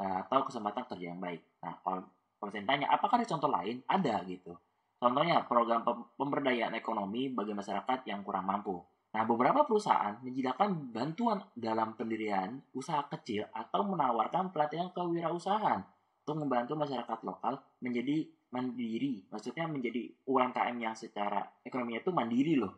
uh, 0.00 0.16
atau 0.24 0.48
kesempatan 0.48 0.88
kerja 0.88 1.06
yang 1.12 1.20
baik. 1.20 1.44
Nah, 1.60 1.76
kalau 1.84 2.08
saya 2.48 2.64
tanya, 2.64 2.88
apakah 2.88 3.20
ada 3.20 3.28
contoh 3.28 3.52
lain? 3.52 3.84
Ada 3.84 4.24
gitu. 4.24 4.56
Contohnya 5.00 5.44
program 5.44 5.84
pemberdayaan 6.16 6.76
ekonomi 6.76 7.28
bagi 7.32 7.52
masyarakat 7.52 8.08
yang 8.08 8.24
kurang 8.24 8.48
mampu. 8.48 8.80
Nah, 9.10 9.26
beberapa 9.26 9.66
perusahaan 9.66 10.22
menyediakan 10.22 10.94
bantuan 10.94 11.42
dalam 11.58 11.98
pendirian 11.98 12.62
usaha 12.70 13.02
kecil 13.10 13.42
atau 13.50 13.82
menawarkan 13.82 14.54
pelatihan 14.54 14.94
kewirausahaan 14.94 15.82
untuk 16.22 16.36
membantu 16.46 16.78
masyarakat 16.78 17.18
lokal 17.26 17.58
menjadi 17.82 18.22
mandiri. 18.54 19.26
Maksudnya 19.26 19.66
menjadi 19.66 20.06
UMKM 20.30 20.76
yang 20.78 20.94
secara 20.94 21.42
ekonominya 21.66 22.06
itu 22.06 22.12
mandiri 22.14 22.54
loh. 22.54 22.74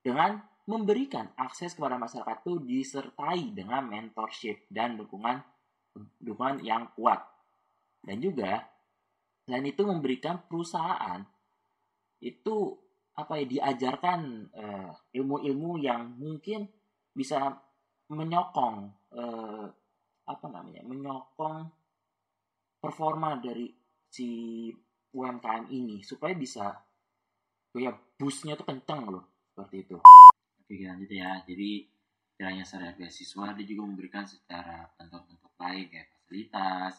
Dengan 0.00 0.40
memberikan 0.64 1.28
akses 1.36 1.76
kepada 1.76 2.00
masyarakat 2.00 2.36
itu 2.40 2.54
disertai 2.64 3.52
dengan 3.52 3.84
mentorship 3.84 4.64
dan 4.72 4.96
dukungan 4.96 5.44
dukungan 6.24 6.64
yang 6.64 6.88
kuat. 6.96 7.20
Dan 8.00 8.16
juga 8.24 8.64
selain 9.44 9.68
itu 9.68 9.82
memberikan 9.84 10.40
perusahaan 10.48 11.20
itu 12.24 12.56
apa 13.16 13.32
ya 13.40 13.46
diajarkan 13.48 14.20
uh, 14.52 14.92
ilmu-ilmu 15.16 15.80
yang 15.80 16.16
mungkin 16.20 16.68
bisa 17.16 17.56
menyokong 18.12 18.92
uh, 19.16 19.66
apa 20.26 20.46
namanya 20.52 20.84
menyokong 20.84 21.64
performa 22.76 23.40
dari 23.40 23.72
si 24.12 24.68
UMKM 25.16 25.72
ini 25.72 26.04
supaya 26.04 26.36
bisa 26.36 26.76
ya 27.76 27.92
busnya 27.92 28.56
tuh 28.56 28.68
kenceng 28.68 29.08
loh 29.08 29.24
seperti 29.52 29.76
itu. 29.88 29.96
Oke 30.60 30.76
ya. 30.76 31.40
Jadi 31.44 31.70
tidak 32.36 32.48
hanya 32.52 32.64
secara 32.68 32.92
beasiswa, 32.92 33.56
dia 33.56 33.64
juga 33.64 33.82
memberikan 33.88 34.24
secara 34.28 34.84
bentuk-bentuk 35.00 35.52
lain 35.56 35.84
kayak 35.88 36.08
fasilitas, 36.12 36.94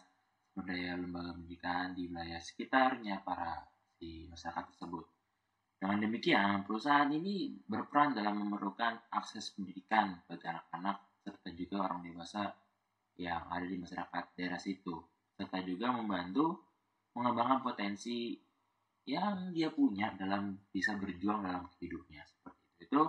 berdaya 0.50 0.98
lembaga 0.98 1.30
pendidikan 1.38 1.94
di 1.94 2.10
wilayah 2.10 2.42
sekitarnya 2.42 3.22
para 3.22 3.62
si 3.94 4.26
masyarakat 4.26 4.74
tersebut. 4.74 5.06
Dengan 5.78 5.98
demikian, 6.02 6.66
perusahaan 6.66 7.06
ini 7.06 7.54
berperan 7.62 8.10
dalam 8.10 8.42
memerlukan 8.42 8.98
akses 9.14 9.54
pendidikan 9.54 10.18
bagi 10.26 10.50
anak-anak 10.50 11.22
serta 11.22 11.48
juga 11.54 11.86
orang 11.86 12.02
dewasa 12.02 12.50
yang 13.14 13.46
ada 13.46 13.62
di 13.62 13.78
masyarakat 13.78 14.24
daerah 14.34 14.58
situ, 14.58 14.98
serta 15.38 15.62
juga 15.62 15.94
membantu 15.94 16.66
mengembangkan 17.14 17.62
potensi 17.62 18.34
yang 19.06 19.54
dia 19.54 19.70
punya 19.70 20.12
dalam 20.18 20.58
bisa 20.74 20.98
berjuang 20.98 21.46
dalam 21.46 21.64
hidupnya. 21.78 22.26
Seperti 22.26 22.58
itu. 22.58 22.82
Itu 22.90 23.00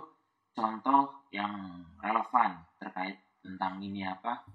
contoh 0.54 1.26
yang 1.34 1.82
relevan 1.98 2.64
terkait 2.78 3.18
tentang 3.42 3.82
ini 3.82 4.06
apa? 4.06 4.46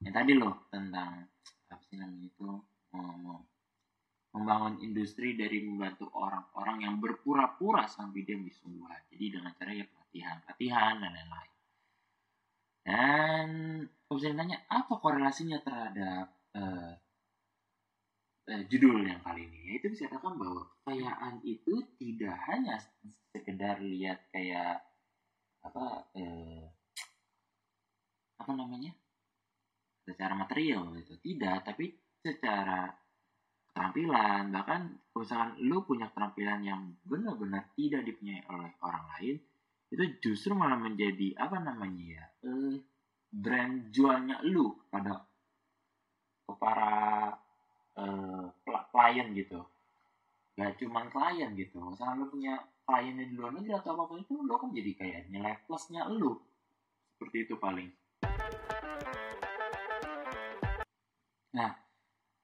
Yang 0.00 0.14
tadi 0.16 0.32
loh 0.32 0.54
tentang 0.72 1.28
apa 1.68 1.84
namanya 1.92 2.24
itu 2.24 2.48
membangun 4.38 4.78
industri 4.78 5.34
dari 5.34 5.66
membantu 5.66 6.06
orang-orang 6.14 6.86
yang 6.86 6.94
berpura-pura 7.02 7.90
sampai 7.90 8.22
dia 8.22 8.38
bismillah 8.38 8.94
jadi 9.10 9.34
dengan 9.34 9.52
cara 9.58 9.74
ya 9.74 9.84
pelatihan 9.90 10.36
pelatihan 10.46 10.94
dan 11.02 11.10
lain-lain. 11.10 11.52
Dan 12.88 13.48
saya 14.08 14.32
tanya 14.32 14.58
apa 14.72 14.96
korelasinya 14.96 15.60
terhadap 15.60 16.32
uh, 16.56 16.96
uh, 18.48 18.62
judul 18.72 19.04
yang 19.04 19.20
kali 19.20 19.44
ini? 19.44 19.76
Itu 19.76 19.92
bisa 19.92 20.08
katakan 20.08 20.40
bahwa 20.40 20.64
kekayaan 20.80 21.44
itu 21.44 21.84
tidak 22.00 22.38
hanya 22.48 22.80
sekedar 23.34 23.84
lihat 23.84 24.24
kayak 24.32 24.80
apa 25.60 26.08
uh, 26.16 26.64
apa 28.40 28.52
namanya? 28.56 28.96
Secara 30.08 30.32
material 30.32 30.96
gitu. 31.04 31.20
Tidak 31.20 31.58
tapi 31.68 31.92
secara 32.24 32.88
keterampilan. 33.78 34.50
Bahkan 34.50 34.80
misalkan 35.14 35.50
lu 35.62 35.86
punya 35.86 36.10
keterampilan 36.10 36.60
yang 36.66 36.82
benar-benar 37.06 37.70
tidak 37.78 38.02
dipunyai 38.02 38.42
oleh 38.50 38.74
orang 38.82 39.06
lain 39.14 39.36
itu 39.88 40.04
justru 40.20 40.52
malah 40.52 40.76
menjadi 40.76 41.32
apa 41.40 41.64
namanya 41.64 42.04
ya 42.04 42.24
uh, 42.44 42.76
brand 43.32 43.88
jualnya 43.88 44.42
lu 44.44 44.74
pada 44.90 45.22
para 46.58 47.32
uh, 47.94 48.50
klien 48.66 49.30
gitu. 49.38 49.62
Gak 50.58 50.74
cuma 50.82 51.06
klien 51.06 51.54
gitu. 51.54 51.78
Misalnya 51.78 52.18
lu 52.18 52.26
punya 52.34 52.58
kliennya 52.82 53.30
di 53.30 53.34
luar 53.38 53.54
negeri 53.54 53.78
atau 53.78 53.94
apa 53.94 54.10
pun 54.10 54.18
itu 54.18 54.34
lu 54.34 54.58
kan 54.58 54.74
jadi 54.74 54.90
kayak 54.98 55.22
nilai 55.30 55.54
plusnya 55.70 56.10
lu. 56.10 56.34
Seperti 57.14 57.46
itu 57.46 57.54
paling. 57.56 57.88
Nah 61.54 61.70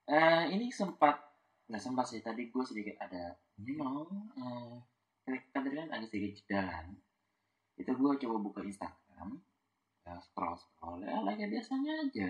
uh, 0.09 0.43
ini 0.49 0.71
sempat 0.71 1.24
nggak 1.65 1.81
sempat 1.81 2.05
sih 2.05 2.21
tadi 2.21 2.53
gue 2.53 2.63
sedikit 2.65 2.95
ada 3.01 3.33
you 3.57 3.73
know 3.73 4.05
uh, 4.37 4.77
tadi 5.25 5.69
kan 5.73 5.89
ada 5.89 6.05
sedikit 6.05 6.45
jalan 6.45 6.93
itu 7.75 7.91
gue 7.91 8.11
coba 8.21 8.35
buka 8.37 8.59
Instagram 8.61 9.41
ya 10.05 10.21
scroll 10.21 10.55
scroll 10.55 11.01
ya 11.01 11.17
lagi 11.25 11.49
biasanya 11.49 11.93
aja. 12.05 12.29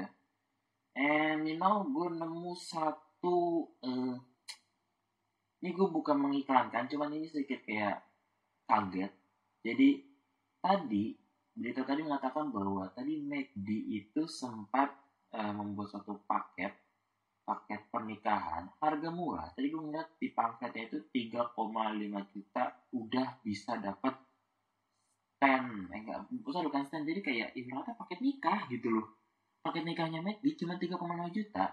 And 0.96 1.44
you 1.44 1.60
know 1.60 1.84
gue 1.84 2.08
nemu 2.16 2.56
satu 2.56 3.68
uh, 3.84 4.16
ini 5.60 5.70
gue 5.74 5.88
bukan 5.92 6.16
mengiklankan 6.16 6.88
cuman 6.88 7.12
ini 7.20 7.28
sedikit 7.28 7.60
kayak 7.68 8.00
kaget 8.70 9.12
jadi 9.66 9.90
tadi 10.62 11.18
berita 11.58 11.82
tadi 11.84 12.06
mengatakan 12.06 12.54
bahwa 12.54 12.86
tadi 12.94 13.18
McD 13.18 13.70
itu 13.90 14.30
sempat 14.30 14.94
uh, 15.34 15.54
membuat 15.58 15.90
satu 15.98 16.22
paket 16.30 16.70
paket 17.46 17.88
pernikahan 17.94 18.74
harga 18.82 19.10
murah. 19.14 19.54
Tadi 19.54 19.70
gue 19.70 19.78
ngeliat 19.78 20.18
di 20.18 20.34
paketnya 20.34 20.90
itu 20.90 20.98
3,5 21.14 22.34
juta 22.34 22.64
udah 22.98 23.28
bisa 23.46 23.78
dapat 23.78 24.18
stand. 25.38 25.94
Eh 25.94 26.02
enggak 26.02 26.26
usah 26.42 26.66
bukan 26.66 26.84
stand 26.90 27.06
jadi 27.06 27.22
kayak 27.22 27.50
ibaratnya 27.54 27.94
paket 27.96 28.20
nikah 28.26 28.60
gitu 28.68 28.90
loh. 28.90 29.08
Paket 29.62 29.86
nikahnya 29.86 30.20
McD 30.26 30.58
cuma 30.58 30.76
3,5 30.82 31.38
juta. 31.38 31.66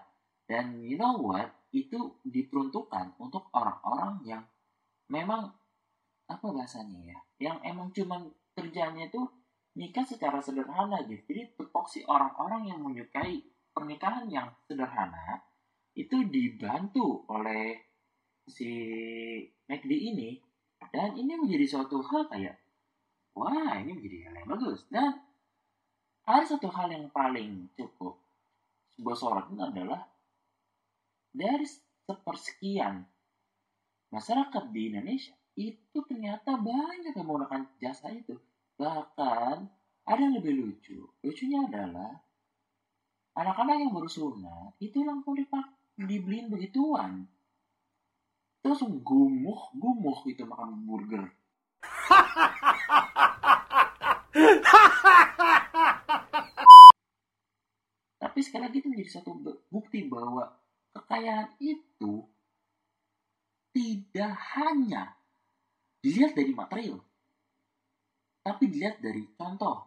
Dan 0.45 0.85
you 0.85 0.95
know 1.01 1.17
what? 1.17 1.49
Itu 1.73 2.21
diperuntukkan 2.21 3.17
untuk 3.17 3.49
orang-orang 3.57 4.21
yang 4.29 4.43
memang 5.09 5.49
apa 6.29 6.45
bahasanya 6.53 7.01
ya? 7.01 7.19
Yang 7.41 7.57
emang 7.65 7.89
cuma 7.91 8.17
kerjanya 8.53 9.09
itu 9.09 9.25
nikah 9.73 10.05
secara 10.05 10.37
sederhana 10.37 11.01
gitu. 11.09 11.33
Jadi 11.33 11.57
tupoksi 11.57 12.05
orang-orang 12.05 12.69
yang 12.69 12.79
menyukai 12.85 13.41
pernikahan 13.73 14.29
yang 14.29 14.53
sederhana 14.69 15.41
itu 15.93 16.25
dibantu 16.25 17.25
oleh 17.29 17.77
si 18.49 18.69
McD 19.69 19.91
ini. 19.93 20.41
Dan 20.91 21.15
ini 21.15 21.39
menjadi 21.39 21.65
suatu 21.65 22.03
hal 22.03 22.27
kayak 22.27 22.59
wah 23.33 23.79
ini 23.79 23.95
menjadi 23.95 24.29
hal 24.29 24.33
yang 24.43 24.49
bagus. 24.51 24.83
Dan 24.91 25.15
ada 26.23 26.43
satu 26.43 26.67
hal 26.69 26.91
yang 26.91 27.07
paling 27.13 27.71
cukup 27.75 28.19
sebuah 28.93 29.49
itu 29.49 29.63
adalah 29.63 30.01
dari 31.33 31.65
sepersekian 32.05 33.03
masyarakat 34.13 34.63
di 34.69 34.81
Indonesia 34.93 35.33
itu 35.57 35.97
ternyata 36.05 36.57
banyak 36.57 37.13
yang 37.13 37.25
menggunakan 37.25 37.65
jasa 37.81 38.13
itu. 38.13 38.37
Bahkan 38.77 39.55
ada 40.03 40.19
yang 40.19 40.37
lebih 40.37 40.53
lucu. 40.61 41.09
Lucunya 41.25 41.65
adalah 41.65 42.21
anak-anak 43.33 43.75
yang 43.81 43.91
baru 43.93 44.09
sunat 44.09 44.77
itu 44.77 45.01
langsung 45.01 45.33
dipak 45.33 45.82
dibeliin 45.97 46.49
begituan. 46.49 47.27
Terus 48.63 48.79
gumuh 49.03 49.61
gumuh 49.75 50.23
gitu 50.23 50.47
makan 50.47 50.87
burger. 50.87 51.25
Tapi 58.23 58.39
sekali 58.41 58.63
lagi 58.65 58.81
itu 58.81 58.89
menjadi 58.89 59.19
satu 59.19 59.35
bukti 59.69 60.09
bahwa 60.09 60.47
kekayaan 60.95 61.53
itu 61.61 62.25
tidak 63.73 64.33
hanya 64.57 65.13
dilihat 66.01 66.33
dari 66.33 66.53
material, 66.53 66.97
tapi 68.41 68.69
dilihat 68.69 69.01
dari 69.01 69.27
contoh 69.37 69.85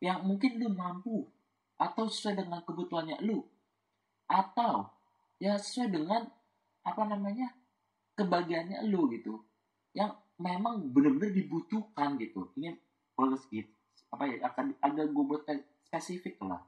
yang 0.00 0.24
mungkin 0.24 0.56
lu 0.56 0.72
mampu 0.72 1.28
atau 1.76 2.08
sesuai 2.08 2.40
dengan 2.40 2.64
kebutuhannya 2.64 3.20
lu 3.24 3.44
atau 4.30 4.86
ya 5.42 5.58
sesuai 5.58 5.90
dengan 5.90 6.22
apa 6.86 7.02
namanya 7.02 7.50
kebahagiaannya 8.14 8.86
lu 8.86 9.10
gitu. 9.10 9.42
Yang 9.90 10.14
memang 10.38 10.94
benar-benar 10.94 11.34
dibutuhkan 11.34 12.14
gitu. 12.22 12.54
Ini 12.54 12.78
harus 13.18 13.42
gitu 13.50 13.74
apa 14.10 14.26
ya 14.26 14.36
akan 14.50 14.74
agak 14.82 15.06
gue 15.14 15.24
buat 15.24 15.46
spesifik 15.86 16.42
lah. 16.42 16.62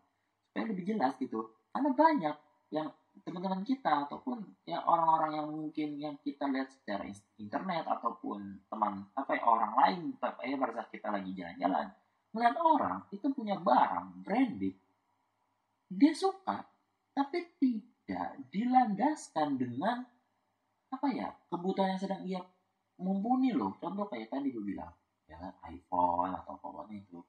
Supaya 0.50 0.70
lebih 0.70 0.94
jelas 0.94 1.18
gitu. 1.18 1.50
Karena 1.74 1.90
banyak 1.90 2.36
yang 2.72 2.88
teman-teman 3.28 3.60
kita 3.68 4.08
ataupun 4.08 4.40
ya 4.64 4.80
orang-orang 4.88 5.32
yang 5.36 5.48
mungkin 5.52 5.88
yang 6.00 6.16
kita 6.24 6.48
lihat 6.48 6.72
secara 6.72 7.04
internet 7.36 7.84
ataupun 7.84 8.64
teman 8.72 9.04
apa 9.12 9.36
ya 9.36 9.44
orang 9.44 9.72
lain 9.76 10.00
ya 10.16 10.56
pada 10.56 10.72
saat 10.80 10.88
kita 10.88 11.12
lagi 11.12 11.36
jalan-jalan 11.36 11.92
melihat 12.32 12.56
orang 12.56 13.04
itu 13.12 13.28
punya 13.36 13.60
barang 13.60 14.24
branded 14.24 14.72
dia 15.92 16.12
suka 16.16 16.64
tapi 17.12 17.38
tidak 17.60 18.40
dilandaskan 18.48 19.60
dengan 19.60 20.04
apa 20.92 21.06
ya 21.08 21.32
kebutuhan 21.48 21.96
yang 21.96 22.02
sedang 22.02 22.22
ia 22.24 22.40
mumpuni 23.00 23.52
loh. 23.56 23.76
Contoh 23.80 24.08
kayak 24.08 24.28
tadi 24.28 24.52
gue 24.52 24.64
bilang 24.64 24.92
ya 25.24 25.38
iPhone 25.68 26.32
atau 26.36 26.56
apa 26.56 26.66
pun 26.68 26.92
itu. 26.92 27.20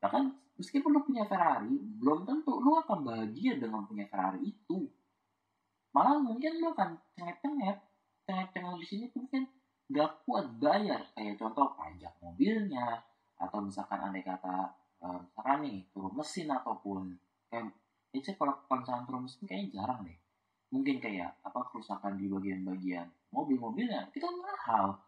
Bahkan 0.00 0.24
meskipun 0.60 0.92
lo 0.92 1.00
punya 1.04 1.24
Ferrari 1.24 1.72
belum 1.72 2.28
tentu 2.28 2.60
lo 2.60 2.80
akan 2.84 3.04
bahagia 3.04 3.56
dengan 3.56 3.88
punya 3.88 4.04
Ferrari 4.08 4.44
itu. 4.44 4.84
Malah 5.96 6.20
mungkin 6.20 6.60
lo 6.60 6.76
akan 6.76 7.00
cenget-cenget 7.16 7.80
cenget-cenget 8.26 8.76
di 8.76 8.86
sini 8.86 9.06
mungkin 9.16 9.42
gak 9.92 10.26
kuat 10.28 10.46
bayar. 10.60 11.00
Kayak 11.16 11.40
contoh 11.40 11.72
pajak 11.78 12.12
mobilnya 12.20 13.00
atau 13.36 13.60
misalkan 13.60 14.00
andai 14.00 14.24
kata 14.24 14.72
um, 15.04 15.20
misalkan 15.24 15.58
nih 15.64 15.78
turun 15.92 16.12
mesin 16.16 16.48
ataupun 16.48 17.16
kayak 17.52 17.68
itu 18.16 18.32
kalau 18.40 18.56
misalkan 18.72 19.04
turun 19.04 19.22
mesin 19.28 19.44
kayaknya 19.44 19.68
jarang 19.76 20.00
deh. 20.08 20.18
Mungkin 20.72 20.96
kayak 20.98 21.38
apa 21.44 21.60
kerusakan 21.70 22.18
di 22.18 22.26
bagian-bagian 22.26 23.06
mobil-mobilnya 23.30 24.10
itu 24.16 24.24
mahal. 24.24 24.98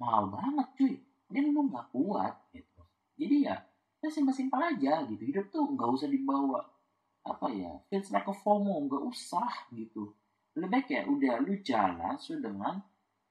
Mahal 0.00 0.32
banget 0.32 0.68
cuy. 0.74 0.94
Dia 1.30 1.42
memang 1.44 1.70
nggak 1.70 1.86
kuat 1.92 2.34
gitu. 2.56 2.82
Jadi 3.20 3.36
ya 3.46 3.56
ya 4.02 4.08
simpel-simpel 4.10 4.58
aja 4.58 5.04
gitu. 5.06 5.22
Hidup 5.22 5.46
tuh 5.52 5.64
nggak 5.76 5.90
usah 5.92 6.08
dibawa 6.10 6.60
apa 7.24 7.46
ya 7.52 7.72
feels 7.92 8.10
like 8.10 8.26
a 8.26 8.34
FOMO. 8.34 8.88
Nggak 8.88 9.02
usah 9.06 9.70
gitu. 9.70 10.16
Lebih 10.58 10.70
baik 10.70 10.88
ya 10.90 11.02
udah 11.06 11.34
lu 11.44 11.54
jalan 11.62 12.14
sesuai 12.18 12.40
dengan 12.42 12.74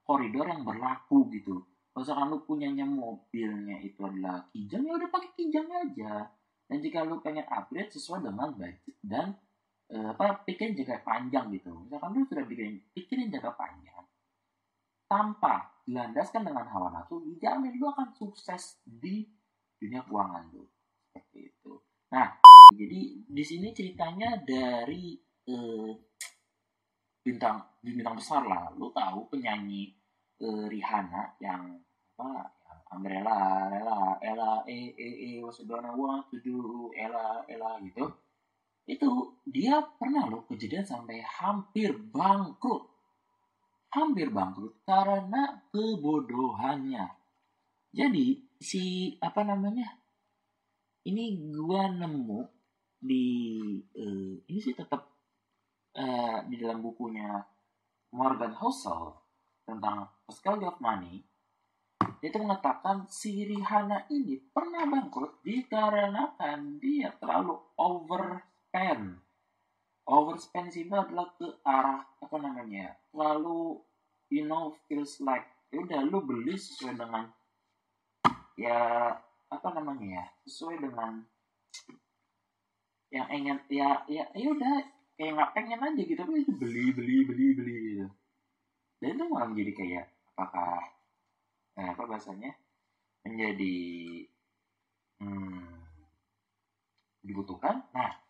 koridor 0.07 0.45
yang 0.47 0.63
berlaku 0.63 1.27
gitu. 1.35 1.63
Misalkan 1.93 2.33
lu 2.33 2.41
punyanya 2.41 2.87
mobilnya 2.87 3.77
itu 3.83 4.01
adalah 4.01 4.49
kijang 4.49 4.87
ya 4.87 4.93
udah 4.97 5.09
pakai 5.13 5.31
kijang 5.37 5.69
aja 5.69 6.25
dan 6.67 6.77
jika 6.79 7.03
lu 7.03 7.19
pengen 7.19 7.45
upgrade 7.49 7.91
sesuai 7.91 8.23
dengan 8.23 8.53
budget 8.55 8.79
dan 9.03 9.35
uh, 9.91 10.15
apa 10.15 10.43
pikirin 10.47 10.75
jangka 10.77 11.03
panjang 11.03 11.51
gitu 11.53 11.71
misalkan 11.83 12.15
lu 12.15 12.23
sudah 12.25 12.45
bikin 12.47 12.79
pikirin 12.95 13.27
jangka 13.29 13.53
panjang 13.55 14.05
tanpa 15.13 15.69
dilandaskan 15.85 16.41
dengan 16.47 16.65
hawa 16.73 16.89
nafsu, 16.89 17.21
dijamin 17.21 17.77
lu 17.77 17.85
akan 17.91 18.09
sukses 18.17 18.81
di 18.81 19.27
dunia 19.77 20.01
keuangan 20.07 20.49
lu. 20.55 20.65
Seperti 21.11 21.53
itu. 21.53 21.73
Nah, 22.09 22.33
jadi 22.73 23.01
di 23.21 23.43
sini 23.43 23.69
ceritanya 23.75 24.39
dari 24.41 25.13
eh, 25.45 25.91
bintang 27.23 27.61
bintang 27.79 28.19
besar 28.19 28.43
lah 28.43 28.67
lu 28.75 28.91
tahu 28.91 29.31
penyanyi 29.31 29.95
uh, 30.43 30.67
Rihanna 30.67 31.39
yang 31.39 31.79
apa 32.19 32.51
Umbrella 32.93 33.69
Ella 33.73 33.99
Ella 34.21 34.51
eh 34.69 34.93
eh 34.93 35.15
eh 35.25 35.35
what's 35.41 35.65
gonna 35.65 35.93
want 35.97 36.29
to 36.29 36.37
do 36.39 36.89
Ella 36.93 37.41
Ella 37.49 37.81
gitu. 37.81 38.05
Itu 38.85 39.39
dia 39.47 39.79
pernah 39.97 40.27
loh 40.27 40.43
kejadian 40.45 40.85
sampai 40.85 41.23
hampir 41.23 41.95
bangkrut. 41.97 42.89
Hampir 43.93 44.29
bangkrut 44.29 44.83
karena 44.85 45.63
kebodohannya. 45.73 47.05
Jadi 47.93 48.41
si 48.57 49.13
apa 49.21 49.45
namanya 49.45 49.85
ini 51.05 51.51
gua 51.51 51.91
nemu 51.91 52.41
di 53.03 53.27
uh, 53.99 54.33
ini 54.47 54.59
sih 54.63 54.71
tetap 54.71 55.03
uh, 55.99 56.39
di 56.47 56.55
dalam 56.55 56.79
bukunya 56.79 57.43
Morgan 58.15 58.55
Housel 58.55 59.11
tentang 59.67 60.07
Pascal 60.23 60.63
of 60.63 60.79
Money 60.79 61.19
itu 62.23 62.39
mengatakan 62.39 63.03
si 63.11 63.43
Rihanna 63.43 64.07
ini 64.07 64.39
pernah 64.55 64.87
bangkrut 64.87 65.43
dikarenakan 65.43 66.79
dia 66.79 67.11
terlalu 67.19 67.59
overspend. 67.75 69.19
Overspend 70.07 70.71
sih 70.71 70.87
adalah 70.87 71.35
ke 71.35 71.47
arah 71.67 71.99
apa 72.23 72.35
namanya 72.39 72.95
lalu 73.11 73.75
you 74.31 74.47
know 74.47 74.71
feels 74.87 75.19
like 75.19 75.43
ya 75.67 75.83
udah 75.83 75.99
lu 76.07 76.23
beli 76.23 76.55
sesuai 76.55 76.95
dengan 76.95 77.27
ya 78.55 79.11
apa 79.51 79.67
namanya 79.75 80.23
ya 80.23 80.25
sesuai 80.47 80.79
dengan 80.79 81.27
yang 83.11 83.27
ingin 83.29 83.57
ya 83.67 83.99
ya 84.07 84.23
ya 84.31 84.47
udah 84.47 84.75
kayak 85.19 85.31
nggak 85.37 85.51
pengen 85.53 85.79
aja 85.85 86.01
gitu 86.01 86.17
tapi 86.17 86.41
beli 86.47 86.85
beli 86.95 87.17
beli 87.27 87.47
beli 87.51 87.75
gitu. 87.93 88.07
Dan 89.03 89.19
itu 89.19 89.23
malah 89.27 89.47
menjadi 89.51 89.71
kayak 89.75 90.05
apakah 90.33 91.02
eh, 91.77 91.87
apa 91.89 92.03
bahasanya 92.05 92.51
menjadi 93.25 93.75
hmm, 95.21 95.83
dibutuhkan? 97.23 97.83
Nah 97.93 98.23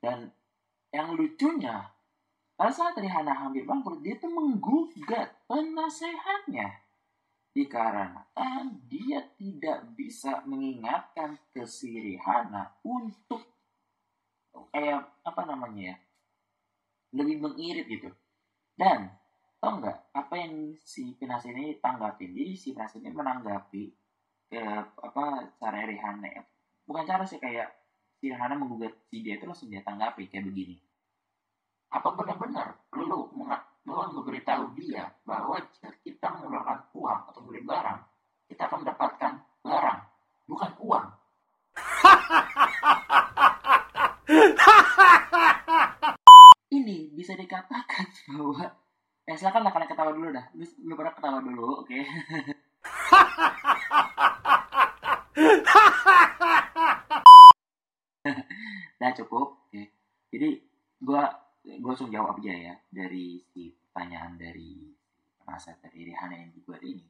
dan 0.00 0.32
yang 0.90 1.14
lucunya 1.14 1.92
pada 2.56 2.72
saat 2.72 2.96
Rihanna 2.96 3.36
hampir 3.36 3.64
bangkrut 3.64 4.00
dia 4.04 4.16
tuh 4.20 4.32
menggugat 4.32 5.32
penasehatnya. 5.48 6.84
Dikarenakan 7.50 8.86
dia 8.86 9.26
tidak 9.34 9.96
bisa 9.98 10.44
mengingatkan 10.46 11.34
ke 11.50 11.66
si 11.66 11.98
Rihanna 11.98 12.78
untuk 12.86 13.42
kayak 14.70 15.02
apa 15.26 15.42
namanya 15.50 15.94
ya 15.94 15.96
lebih 17.10 17.42
mengirit 17.42 17.86
gitu. 17.90 18.10
Dan 18.78 19.10
tau 19.60 19.76
nggak 19.76 20.16
apa 20.16 20.34
yang 20.40 20.72
si 20.80 21.12
penasihat 21.20 21.52
ini 21.52 21.76
tanggapin? 21.78 22.32
Jadi 22.32 22.52
si 22.56 22.72
penasihat 22.72 23.04
ini 23.04 23.12
menanggapi 23.12 23.84
ke 24.50 24.62
apa 24.98 25.24
cara 25.60 25.86
Rihanna 25.86 26.26
ya. 26.26 26.42
bukan 26.88 27.06
cara 27.06 27.22
sih 27.22 27.38
kayak 27.38 27.70
si 28.18 28.32
Rihanna 28.32 28.58
menggugat 28.58 28.90
si 29.06 29.22
dia 29.22 29.38
itu 29.38 29.46
langsung 29.46 29.70
dia 29.70 29.84
tanggapi 29.84 30.26
kayak 30.26 30.48
begini. 30.48 30.80
Apa 31.92 32.08
benar-benar 32.16 32.88
perlu 32.90 33.30
belum 34.00 34.22
memberitahu 34.22 34.78
dia 34.78 35.10
bahwa 35.26 35.58
jika 35.74 35.90
kita 36.06 36.30
mengeluarkan 36.38 36.86
uang 36.94 37.20
atau 37.28 37.40
beli 37.42 37.60
barang 37.66 38.00
kita 38.48 38.64
akan 38.66 38.78
mendapatkan 38.86 39.32
barang 39.62 40.00
bukan 40.46 40.70
uang. 40.80 41.06
Ini 46.70 47.10
bisa 47.12 47.34
dikatakan 47.34 48.06
bahwa 48.30 48.70
silakan 49.40 49.64
lah 49.64 49.72
kalian 49.72 49.88
ketawa 49.88 50.12
dulu 50.12 50.28
dah. 50.36 50.44
Lu, 50.52 50.68
lu 50.84 50.92
pada 51.00 51.16
ketawa 51.16 51.40
dulu 51.40 51.80
oke. 51.80 51.96
Okay? 58.20 58.36
nah 59.00 59.10
cukup 59.16 59.64
oke. 59.64 59.82
Jadi 60.28 60.60
gua 61.00 61.24
gua 61.80 61.96
langsung 61.96 62.12
jawab 62.12 62.36
aja 62.44 62.52
ya 62.52 62.74
dari 62.92 63.40
si 63.48 63.72
pertanyaan 63.72 64.36
dari 64.36 64.92
penasihat 65.40 65.80
dari 65.88 66.12
Rihanna 66.12 66.36
yang 66.36 66.52
dibuat 66.52 66.84
ini. 66.84 67.08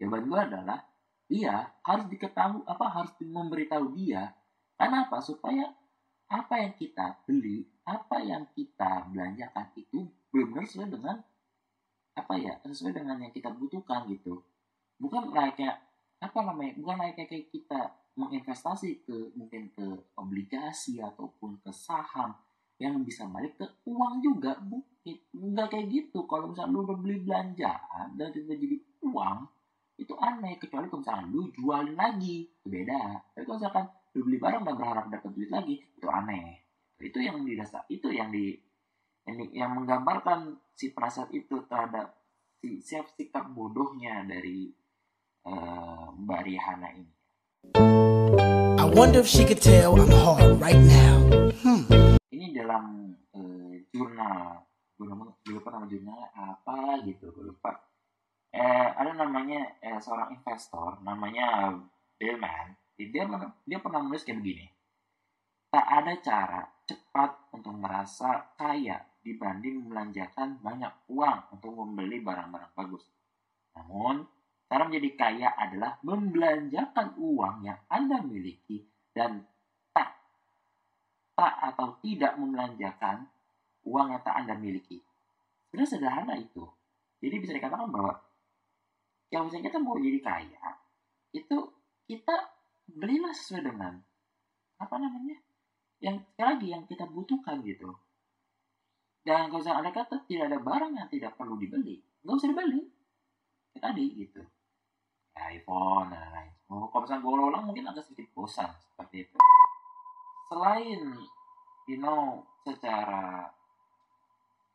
Jawaban 0.00 0.24
gua 0.24 0.48
adalah 0.48 0.80
iya 1.28 1.68
harus 1.84 2.08
diketahui 2.08 2.64
apa 2.64 2.86
harus 2.88 3.12
memberitahu 3.20 3.92
dia. 3.92 4.32
Karena 4.80 5.04
apa? 5.04 5.20
Supaya 5.20 5.68
apa 6.32 6.54
yang 6.64 6.72
kita 6.80 7.20
beli, 7.28 7.68
apa 7.84 8.24
yang 8.24 8.48
kita 8.56 9.04
belanjakan 9.12 9.68
itu 9.76 10.08
benar-benar 10.32 10.64
sesuai 10.64 10.88
dengan 10.96 11.16
apa 12.24 12.34
ya 12.38 12.54
sesuai 12.66 12.94
dengan 12.96 13.22
yang 13.22 13.32
kita 13.32 13.52
butuhkan 13.54 14.08
gitu. 14.10 14.42
Bukan 14.98 15.30
kayak 15.30 15.78
apa 16.18 16.38
namanya 16.42 16.74
bukan 16.82 16.96
kayak 17.14 17.28
kayak 17.30 17.46
kita 17.54 17.80
menginvestasi 18.18 19.06
ke 19.06 19.30
mungkin 19.38 19.70
ke 19.70 19.86
obligasi 20.18 20.98
ataupun 20.98 21.62
ke 21.62 21.70
saham 21.70 22.34
yang 22.78 23.02
bisa 23.06 23.26
balik 23.30 23.54
ke 23.58 23.66
uang 23.86 24.22
juga 24.22 24.58
bukan 24.58 24.98
nggak 25.34 25.68
kayak 25.70 25.86
gitu. 25.90 26.26
Kalau 26.26 26.50
misalnya 26.50 26.74
lu 26.74 26.80
udah 26.84 26.98
beli 26.98 27.16
belanjaan 27.22 28.06
dan 28.18 28.28
itu 28.34 28.50
jadi 28.50 28.76
uang 29.06 29.38
itu 29.98 30.14
aneh. 30.18 30.54
Kecuali 30.58 30.86
kalau 30.90 31.00
misalnya 31.02 31.26
lu 31.30 31.42
jualin 31.54 31.96
lagi 31.96 32.46
beda. 32.66 33.02
Tapi 33.34 33.44
kalau 33.46 33.58
misalkan 33.62 33.86
lu 34.14 34.20
beli 34.26 34.38
barang 34.38 34.62
dan 34.66 34.74
berharap 34.74 35.04
dapat 35.10 35.30
duit 35.34 35.50
lagi 35.50 35.74
itu 35.78 36.06
aneh. 36.10 36.62
Itu 36.98 37.18
yang 37.22 37.46
didasar 37.46 37.86
itu 37.86 38.10
yang 38.10 38.34
di 38.34 38.58
yang, 39.28 39.36
yang 39.52 39.70
menggambarkan 39.76 40.56
si 40.72 40.96
penasihat 40.96 41.28
itu 41.36 41.60
terhadap 41.68 42.16
si 42.56 42.80
siap 42.80 43.12
sikap 43.12 43.52
bodohnya 43.52 44.24
dari 44.24 44.72
uh, 45.44 46.08
Mbak 46.16 46.40
Rihanna 46.48 46.88
ini. 46.96 47.12
I 48.80 48.84
wonder 48.88 49.20
if 49.20 49.28
she 49.28 49.44
could 49.44 49.60
tell 49.60 50.00
I'm 50.00 50.08
hard 50.08 50.56
right 50.56 50.80
now. 50.80 51.16
Hmm. 51.60 51.84
Ini 52.32 52.56
dalam 52.56 53.12
uh, 53.36 53.76
jurnal, 53.92 54.64
gue 54.96 55.52
lupa 55.52 55.68
nama 55.76 55.84
jurnal 55.84 56.32
apa 56.32 57.04
gitu, 57.04 57.28
gue 57.28 57.52
lupa. 57.52 57.76
Eh, 58.48 58.88
ada 58.96 59.12
namanya 59.12 59.76
eh, 59.84 60.00
seorang 60.00 60.32
investor, 60.32 61.04
namanya 61.04 61.76
Billman 62.16 62.88
dia 63.06 63.22
dia 63.62 63.78
pernah 63.78 64.02
menulis 64.02 64.26
kayak 64.26 64.42
begini 64.42 64.66
tak 65.70 65.86
ada 65.86 66.12
cara 66.18 66.62
cepat 66.82 67.54
untuk 67.54 67.78
merasa 67.78 68.50
kaya 68.58 68.98
dibanding 69.22 69.84
membelanjakan 69.84 70.62
banyak 70.62 70.92
uang 71.10 71.38
untuk 71.54 71.72
membeli 71.74 72.22
barang-barang 72.22 72.72
bagus. 72.74 73.04
Namun 73.76 74.24
cara 74.68 74.82
menjadi 74.86 75.10
kaya 75.16 75.48
adalah 75.56 75.96
membelanjakan 76.04 77.16
uang 77.16 77.64
yang 77.64 77.78
anda 77.88 78.20
miliki 78.20 78.84
dan 79.16 79.44
tak 79.92 80.12
tak 81.34 81.54
atau 81.74 81.98
tidak 82.04 82.36
membelanjakan 82.36 83.26
uang 83.88 84.06
yang 84.14 84.22
tak 84.22 84.36
anda 84.44 84.54
miliki. 84.54 85.00
Sebenarnya 85.68 85.90
sederhana 85.90 86.34
itu. 86.36 86.64
Jadi 87.18 87.34
bisa 87.42 87.52
dikatakan 87.56 87.90
bahwa 87.90 88.14
yang 89.28 89.48
misalnya 89.48 89.68
kita 89.68 89.78
mau 89.82 90.00
jadi 90.00 90.20
kaya 90.24 90.62
itu 91.36 91.58
kita 92.08 92.36
belilah 92.88 93.32
sesuai 93.36 93.68
dengan 93.68 94.00
apa 94.80 94.96
namanya 94.96 95.36
yang 96.00 96.24
lagi 96.40 96.72
yang 96.72 96.88
kita 96.88 97.04
butuhkan 97.04 97.60
gitu 97.60 97.92
dan 99.28 99.52
kalau 99.52 99.60
misalnya 99.60 99.84
ada 99.84 99.92
kata 99.92 100.16
tidak 100.24 100.44
ada 100.48 100.58
barang 100.64 100.92
yang 100.96 101.08
tidak 101.12 101.36
perlu 101.36 101.60
dibeli. 101.60 102.00
Nggak 102.24 102.36
usah 102.40 102.48
dibeli. 102.48 102.80
Ya, 103.76 103.78
tadi 103.84 104.04
gitu. 104.24 104.40
iPhone 105.36 106.08
dan 106.08 106.32
lain-lain. 106.32 106.52
Oh, 106.72 106.88
kalau 106.88 107.04
misalnya 107.04 107.22
gue 107.28 107.32
ulang 107.36 107.64
mungkin 107.68 107.84
agak 107.92 108.08
sedikit 108.08 108.32
bosan 108.32 108.72
seperti 108.80 109.28
itu. 109.28 109.36
Selain 110.48 111.00
you 111.84 112.00
know 112.00 112.40
secara 112.64 113.52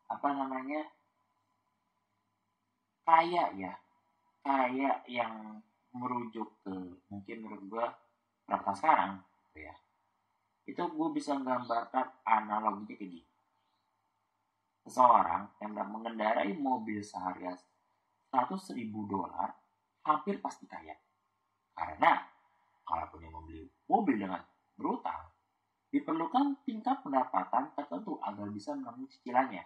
apa 0.06 0.30
namanya 0.38 0.86
kaya 3.10 3.50
ya. 3.58 3.74
Kaya 4.46 5.02
yang 5.10 5.66
merujuk 5.98 6.62
ke 6.62 6.74
mungkin 7.10 7.38
menurut 7.42 7.63
gue 7.74 7.86
sekarang 8.78 9.18
gitu 9.50 9.66
ya. 9.66 9.74
Itu 10.70 10.94
gue 10.94 11.10
bisa 11.10 11.34
menggambarkan 11.42 12.22
analoginya 12.22 12.94
kayak 12.94 13.18
gini 13.18 13.33
seseorang 14.84 15.48
yang 15.63 15.72
mengendarai 15.76 16.52
mobil 16.60 17.00
seharga 17.00 17.56
100 18.32 18.78
ribu 18.78 19.08
dolar 19.08 19.56
hampir 20.04 20.43
pasti 20.43 20.67
kaya. 20.67 20.96
Karena 21.74 22.19
kalaupun 22.84 23.24
yang 23.24 23.34
membeli 23.34 23.63
mobil 23.88 24.15
dengan 24.19 24.43
berutang 24.76 25.32
diperlukan 25.93 26.65
tingkat 26.67 27.00
pendapatan 27.06 27.72
tertentu 27.78 28.19
agar 28.19 28.48
bisa 28.52 28.76
menanggung 28.76 29.08
cicilannya. 29.08 29.63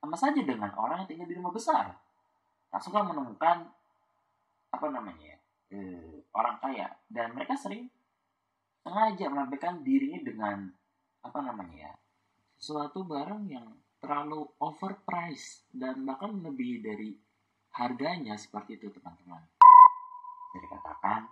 Sama 0.00 0.16
saja 0.16 0.40
dengan 0.42 0.72
orang 0.74 1.04
yang 1.04 1.08
tinggal 1.08 1.28
di 1.28 1.36
rumah 1.36 1.54
besar. 1.54 1.94
Langsung 2.72 2.92
kan 2.92 3.06
menemukan 3.06 3.68
apa 4.72 4.86
namanya 4.90 5.38
eh, 5.70 6.24
orang 6.34 6.56
kaya. 6.58 6.88
Dan 7.06 7.36
mereka 7.36 7.54
sering 7.54 7.88
sengaja 8.82 9.30
menampilkan 9.30 9.82
dirinya 9.82 10.20
dengan 10.22 10.58
apa 11.26 11.42
namanya 11.42 11.90
ya 11.90 11.92
suatu 12.56 13.04
barang 13.04 13.50
yang 13.50 13.66
terlalu 14.06 14.46
overpriced 14.62 15.66
dan 15.74 16.06
bahkan 16.06 16.38
lebih 16.38 16.78
dari 16.78 17.10
harganya 17.74 18.38
seperti 18.38 18.78
itu 18.78 18.94
teman-teman. 18.94 19.42
Jadi 20.54 20.66
katakan 20.70 21.26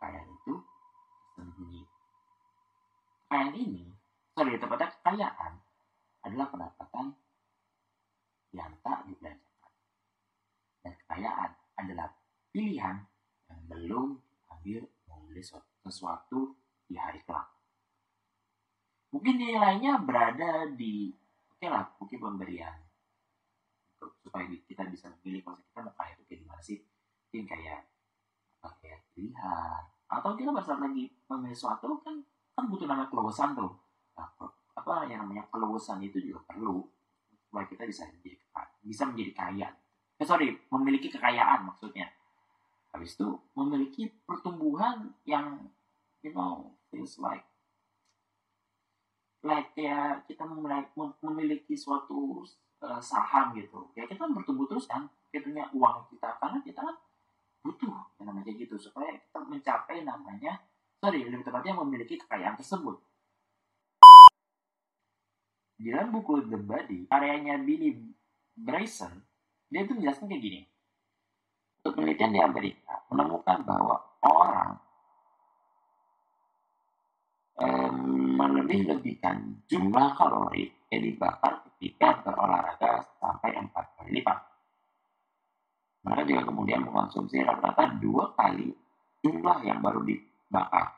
kekayaan 0.00 0.28
itu 0.32 0.54
sembunyi. 1.36 1.84
Kekayaan 3.28 3.52
ini, 3.60 3.84
sorry 4.32 4.56
tepatnya 4.56 4.88
kekayaan 4.96 5.52
adalah 6.24 6.48
pendapatan 6.48 7.06
yang 8.56 8.72
tak 8.80 9.04
dibelanjakan. 9.04 9.72
Dan 10.80 10.92
kekayaan 11.04 11.50
adalah 11.84 12.08
pilihan 12.48 12.96
yang 13.52 13.60
belum 13.68 14.08
ambil 14.56 14.88
membeli 15.04 15.44
sesuatu 15.84 16.56
di 16.88 16.96
hari 16.96 17.20
kelak. 17.28 17.44
Mungkin 19.12 19.36
nilainya 19.36 20.00
berada 20.00 20.64
di 20.72 21.12
oke 21.54 21.66
lah 21.70 21.84
mungkin 21.96 22.18
pemberian 22.18 22.76
supaya 24.20 24.44
kita 24.50 24.82
bisa 24.90 25.08
memilih 25.20 25.40
kalau 25.46 25.58
kita 25.62 25.80
mau 25.80 26.06
itu 26.10 26.22
kayak 26.26 26.40
gimana 26.44 26.62
sih. 26.64 26.78
Mungkin 27.30 27.44
kayak 27.48 27.80
kayak 28.80 29.00
pilihan 29.12 29.82
atau 30.08 30.32
kita 30.36 30.50
pada 30.52 30.74
lagi 30.80 31.04
memilih 31.28 31.56
sesuatu 31.56 32.00
kan 32.00 32.16
kan 32.54 32.64
butuh 32.70 32.86
namanya 32.88 33.08
keluasan 33.12 33.52
tuh. 33.52 33.72
Nah, 34.16 34.28
apa 34.74 34.94
yang 35.08 35.26
namanya 35.26 35.44
keluasan 35.52 36.00
itu 36.00 36.20
juga 36.20 36.44
perlu 36.48 36.84
supaya 37.48 37.66
kita 37.68 37.84
bisa 37.86 38.08
menjadi 38.08 38.36
bisa 38.84 39.02
menjadi 39.08 39.32
kaya. 39.32 39.68
Eh, 40.20 40.26
sorry 40.26 40.54
memiliki 40.72 41.08
kekayaan 41.12 41.66
maksudnya. 41.68 42.08
Habis 42.94 43.18
itu 43.18 43.28
memiliki 43.58 44.06
pertumbuhan 44.22 45.12
yang 45.26 45.66
you 46.22 46.30
know 46.30 46.78
feels 46.88 47.18
like 47.18 47.42
like 49.44 49.76
ya 49.76 50.24
kita 50.24 50.48
memiliki 51.20 51.76
suatu 51.76 52.42
uh, 52.80 53.00
saham 53.04 53.52
gitu. 53.54 53.92
Ya 53.92 54.08
kita 54.08 54.24
bertumbuh 54.32 54.64
terus 54.64 54.88
kan 54.88 55.06
punya 55.30 55.68
uang 55.76 56.08
kita. 56.08 56.40
Karena 56.40 56.58
kita 56.64 56.80
kan 56.80 56.96
butuh 57.60 57.92
yang 58.18 58.32
namanya 58.32 58.52
gitu. 58.56 58.80
Supaya 58.80 59.12
kita 59.12 59.38
mencapai 59.44 60.02
namanya 60.02 60.64
sorry 61.04 61.28
lebih 61.28 61.44
tepatnya 61.44 61.76
memiliki 61.76 62.16
kekayaan 62.24 62.56
tersebut. 62.56 62.96
Di 65.76 65.92
dalam 65.92 66.16
buku 66.16 66.48
The 66.48 66.58
Body 66.58 67.00
karyanya 67.12 67.60
Billy 67.60 67.92
Bryson 68.56 69.20
dia 69.68 69.84
itu 69.84 69.92
menjelaskan 69.92 70.32
kayak 70.32 70.42
gini. 70.42 70.60
Untuk 71.84 72.00
penelitian 72.00 72.32
di 72.32 72.40
Amerika 72.40 73.04
menemukan 73.12 73.58
bahwa 73.68 73.96
orang 74.24 74.80
melebih-lebihkan 78.38 79.64
jumlah 79.70 80.14
kalori 80.18 80.70
yang 80.90 81.02
dibakar 81.02 81.62
ketika 81.66 82.22
berolahraga 82.22 83.02
sampai 83.18 83.54
empat 83.56 83.84
kali 83.98 84.20
lipat. 84.20 84.38
Mereka 86.04 86.22
juga 86.28 86.42
kemudian 86.52 86.84
mengkonsumsi 86.84 87.40
rata-rata 87.42 87.96
dua 87.98 88.34
kali 88.36 88.68
jumlah 89.24 89.58
yang 89.64 89.80
baru 89.80 90.04
dibakar. 90.04 90.92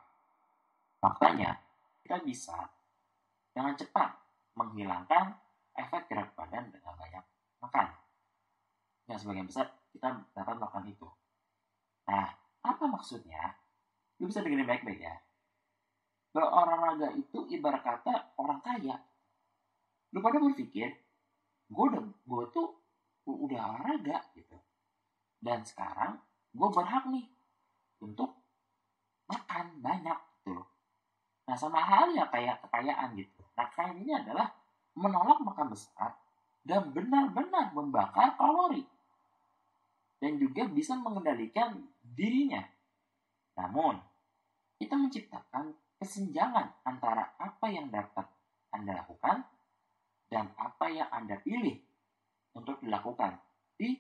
Faktanya, 0.99 1.55
kita 2.03 2.19
bisa 2.27 2.59
dengan 3.55 3.79
cepat 3.79 4.11
menghilangkan 4.59 5.39
efek 5.79 6.11
gerak 6.11 6.35
badan 6.35 6.73
dengan 6.75 6.95
banyak 6.99 7.25
makan. 7.63 7.87
Yang 9.07 9.19
sebagian 9.23 9.47
besar 9.47 9.67
kita 9.95 10.09
dapat 10.35 10.55
melakukan 10.59 10.87
itu. 10.91 11.09
Nah, 12.11 12.35
apa 12.67 12.85
maksudnya? 12.91 13.55
Lu 14.19 14.27
bisa 14.27 14.41
dengerin 14.43 14.67
baik-baik 14.67 15.01
ya 15.05 15.15
berolahraga 16.37 17.17
itu 17.17 17.49
ibarat 17.57 17.81
kata 17.81 18.37
orang 18.37 18.61
kaya. 18.61 19.01
Lu 20.13 20.21
pada 20.21 20.37
berpikir, 20.37 20.93
gue 21.73 21.85
udah, 21.89 22.05
gue 22.05 22.45
tuh 22.53 22.77
udah 23.25 23.73
olahraga 23.73 24.21
gitu. 24.37 24.61
Dan 25.41 25.65
sekarang 25.65 26.21
gue 26.53 26.69
berhak 26.69 27.09
nih 27.09 27.25
untuk 28.05 28.37
makan 29.33 29.81
banyak 29.81 30.19
gitu 30.37 30.61
loh. 30.61 30.69
Nah 31.49 31.57
sama 31.57 31.81
halnya 31.81 32.29
kayak 32.29 32.61
kekayaan 32.69 33.17
gitu. 33.17 33.41
Nah 33.57 33.65
kekayaan 33.73 34.05
ini 34.05 34.13
adalah 34.13 34.53
menolak 34.93 35.41
makan 35.41 35.73
besar 35.73 36.21
dan 36.69 36.93
benar-benar 36.93 37.73
membakar 37.73 38.37
kalori. 38.37 38.85
Dan 40.21 40.37
juga 40.37 40.69
bisa 40.69 40.97
mengendalikan 40.97 41.77
dirinya. 42.01 42.65
Namun, 43.57 44.01
kita 44.81 44.97
menciptakan 44.97 45.77
kesenjangan 45.97 46.77
antara 46.85 47.33
apa 47.41 47.67
yang 47.73 47.89
dapat 47.89 48.29
Anda 48.73 49.01
lakukan 49.05 49.45
dan 50.29 50.53
apa 50.61 50.87
yang 50.93 51.09
Anda 51.09 51.41
pilih 51.41 51.81
untuk 52.53 52.81
dilakukan 52.85 53.41
di 53.81 53.97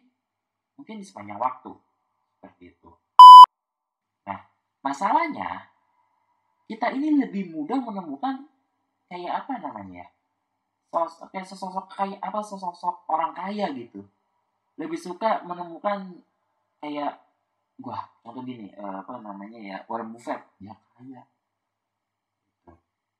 mungkin 0.76 1.00
di 1.00 1.04
sepanjang 1.06 1.40
waktu 1.40 1.72
seperti 2.36 2.76
itu. 2.76 2.90
Nah, 4.28 4.40
masalahnya 4.84 5.72
kita 6.68 6.92
ini 6.92 7.16
lebih 7.24 7.52
mudah 7.52 7.80
menemukan 7.80 8.44
kayak 9.08 9.44
apa 9.44 9.60
namanya? 9.62 10.04
Sosok 10.92 11.28
kayak 11.32 11.46
sosok 11.48 11.86
kayak 11.92 12.20
apa 12.20 12.40
sosok 12.44 13.08
orang 13.08 13.32
kaya 13.32 13.72
gitu. 13.72 14.04
Lebih 14.76 15.00
suka 15.00 15.40
menemukan 15.48 16.20
kayak 16.80 17.16
gua 17.76 18.00
contoh 18.24 18.40
gini 18.44 18.72
uh, 18.76 19.04
apa 19.04 19.20
namanya 19.20 19.60
ya 19.60 19.76
Warren 19.84 20.12
Buffett 20.12 20.40
ya 20.64 20.72
kaya 20.96 21.20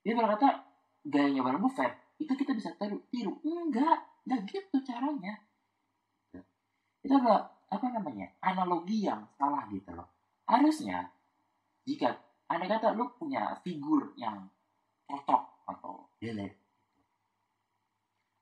dia 0.06 0.14
berkata 0.14 0.62
gayanya 1.02 1.42
Warren 1.42 1.58
Buffett 1.58 1.90
itu 2.22 2.30
kita 2.30 2.54
bisa 2.54 2.70
tiru, 2.78 3.02
tiru. 3.10 3.42
enggak 3.42 4.06
enggak 4.22 4.40
gitu 4.46 4.78
caranya 4.86 5.34
itu 7.02 7.10
adalah 7.10 7.50
apa 7.66 7.86
namanya 7.90 8.30
analogi 8.38 9.02
yang 9.02 9.26
salah 9.34 9.66
gitu 9.66 9.90
loh 9.90 10.06
harusnya 10.46 11.10
jika 11.82 12.22
anda 12.46 12.70
kata 12.70 12.94
lu 12.94 13.10
punya 13.18 13.58
figur 13.66 14.14
yang 14.14 14.46
cocok 15.10 15.42
atau 15.66 16.06
delete 16.22 16.54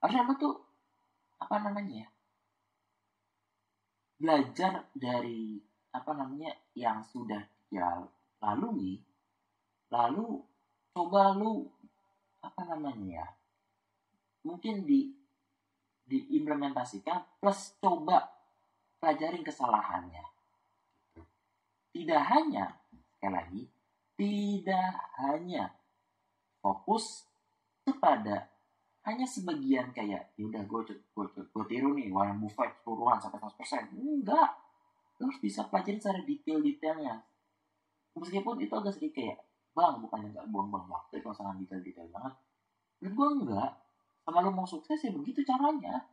harusnya 0.05 0.29
lu 0.29 0.37
tuh 0.37 0.55
apa 1.41 1.65
namanya 1.65 2.13
belajar 4.21 4.85
dari 4.93 5.57
apa 5.97 6.13
namanya 6.13 6.53
yang 6.77 7.01
sudah 7.01 7.41
dia 7.73 8.05
lalui 8.45 9.01
lalu 9.89 10.45
coba 10.95 11.35
lu 11.35 11.67
apa 12.39 12.63
namanya 12.71 13.25
ya 13.25 13.27
mungkin 14.47 14.87
di 14.87 15.11
diimplementasikan 16.05 17.41
plus 17.41 17.81
coba 17.81 18.29
pelajarin 19.01 19.41
kesalahannya. 19.41 20.25
Tidak 21.95 22.23
hanya 22.29 22.77
sekali 23.17 23.33
lagi 23.33 23.63
tidak 24.15 24.95
hanya 25.19 25.75
fokus 26.63 27.27
kepada 27.83 28.47
hanya 29.05 29.27
sebagian 29.29 29.93
kayak 29.93 30.33
ya 30.39 30.45
udah 30.49 30.63
gue 30.65 30.81
gue 30.97 31.27
gue 31.35 31.65
tiru 31.69 31.93
nih 31.93 32.09
Warren 32.09 32.41
Buffett 32.41 32.81
turunan 32.87 33.21
sampai 33.21 33.41
100% 33.43 33.93
enggak. 33.97 34.51
Lu 35.21 35.29
harus 35.29 35.41
bisa 35.43 35.67
pelajarin 35.69 36.01
secara 36.01 36.21
detail-detailnya. 36.25 37.17
Meskipun 38.15 38.57
itu 38.63 38.73
agak 38.73 38.95
sedikit 38.97 39.15
kayak 39.21 39.39
bang 39.75 39.95
bukannya 39.99 40.29
nggak 40.31 40.47
buang-buang 40.55 40.87
waktu 40.87 41.19
kalau 41.19 41.35
sangat 41.35 41.59
detail-detail 41.67 42.09
banget 42.15 42.35
dan 43.03 43.11
gue 43.11 43.29
enggak 43.43 43.71
sama 44.25 44.39
lo 44.41 44.51
mau 44.55 44.67
sukses 44.67 44.99
ya 45.03 45.11
begitu 45.11 45.43
caranya 45.43 46.07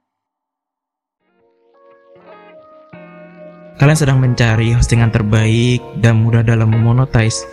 Kalian 3.80 3.98
sedang 3.98 4.22
mencari 4.22 4.78
hostingan 4.78 5.10
terbaik 5.10 5.82
dan 6.06 6.22
mudah 6.22 6.46
dalam 6.46 6.70
memonetize. 6.70 7.50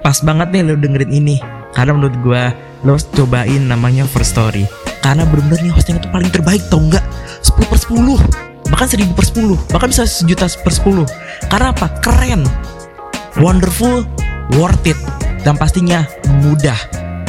Pas 0.00 0.16
banget 0.24 0.48
nih 0.48 0.72
lo 0.72 0.80
dengerin 0.80 1.12
ini. 1.12 1.36
Karena 1.76 1.92
menurut 1.92 2.16
gue 2.24 2.42
lo 2.88 2.96
cobain 2.96 3.60
namanya 3.60 4.08
First 4.08 4.40
Story. 4.40 4.64
Karena 5.04 5.28
bener-bener 5.28 5.68
nih 5.68 5.74
hostingan 5.76 6.00
itu 6.00 6.08
paling 6.08 6.32
terbaik 6.32 6.64
tau 6.72 6.80
nggak? 6.80 7.04
10 7.44 7.68
per 7.68 7.76
10 7.76 8.56
bahkan 8.70 8.88
1000 8.90 9.14
per 9.14 9.24
10 9.24 9.72
bahkan 9.72 9.88
bisa 9.90 10.04
sejuta 10.04 10.46
per 10.50 10.72
10 10.74 11.06
karena 11.50 11.70
apa? 11.70 11.86
keren 12.02 12.42
wonderful 13.38 14.02
worth 14.58 14.86
it 14.90 14.98
dan 15.46 15.54
pastinya 15.54 16.02
mudah. 16.42 16.74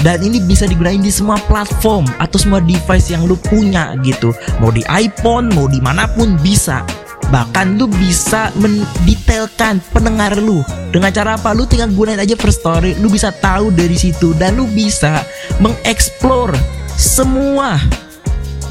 Dan 0.01 0.25
ini 0.25 0.41
bisa 0.41 0.65
digunakan 0.65 0.97
di 0.97 1.13
semua 1.13 1.37
platform 1.45 2.09
atau 2.17 2.37
semua 2.41 2.57
device 2.61 3.13
yang 3.13 3.29
lu 3.29 3.37
punya 3.37 3.93
gitu. 4.01 4.33
Mau 4.57 4.73
di 4.73 4.81
iPhone 4.89 5.53
mau 5.53 5.69
di 5.69 5.77
mana 5.77 6.09
pun 6.09 6.33
bisa. 6.41 6.81
Bahkan 7.29 7.77
lu 7.77 7.85
bisa 7.91 8.49
mendetailkan 8.57 9.77
pendengar 9.93 10.33
lu. 10.37 10.65
Dengan 10.89 11.13
cara 11.13 11.37
apa? 11.37 11.53
Lu 11.53 11.69
tinggal 11.69 11.93
gunain 11.93 12.17
aja 12.17 12.33
first 12.37 12.65
story 12.65 12.97
lu 12.97 13.09
bisa 13.09 13.29
tahu 13.29 13.69
dari 13.73 13.97
situ. 13.97 14.33
Dan 14.37 14.57
lu 14.57 14.65
bisa 14.69 15.21
mengeksplor 15.61 16.53
semua 16.97 17.77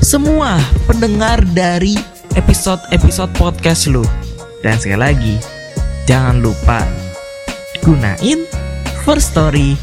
semua 0.00 0.62
pendengar 0.87 1.42
dari 1.52 1.98
episode-episode 2.38 3.35
podcast 3.35 3.90
lu. 3.90 4.06
Dan 4.62 4.78
sekali 4.78 5.00
lagi 5.02 5.35
jangan 6.06 6.38
lupa 6.38 6.87
gunain 7.82 8.65
First 9.06 9.38
Story 9.38 9.78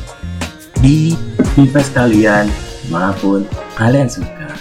di 0.84 1.16
device 1.56 1.96
kalian 1.96 2.44
mana 2.92 3.16
pun 3.24 3.48
kalian 3.80 4.12
suka. 4.12 4.52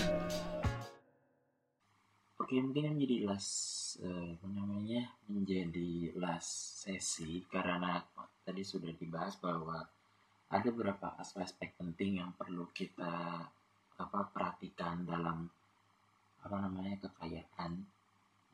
last 3.27 3.99
uh, 4.07 4.39
apa 4.39 4.47
namanya 4.55 5.11
menjadi 5.27 6.15
last 6.15 6.87
sesi 6.87 7.43
karena 7.51 8.07
tadi 8.47 8.63
sudah 8.63 8.95
dibahas 8.95 9.35
bahwa 9.43 9.83
ada 10.47 10.69
beberapa 10.71 11.11
aspek-aspek 11.19 11.75
penting 11.75 12.23
yang 12.23 12.31
perlu 12.39 12.71
kita 12.71 13.43
apa 13.99 14.21
perhatikan 14.31 15.03
dalam 15.03 15.51
apa 16.39 16.57
namanya 16.63 17.03
kekayaan 17.11 17.83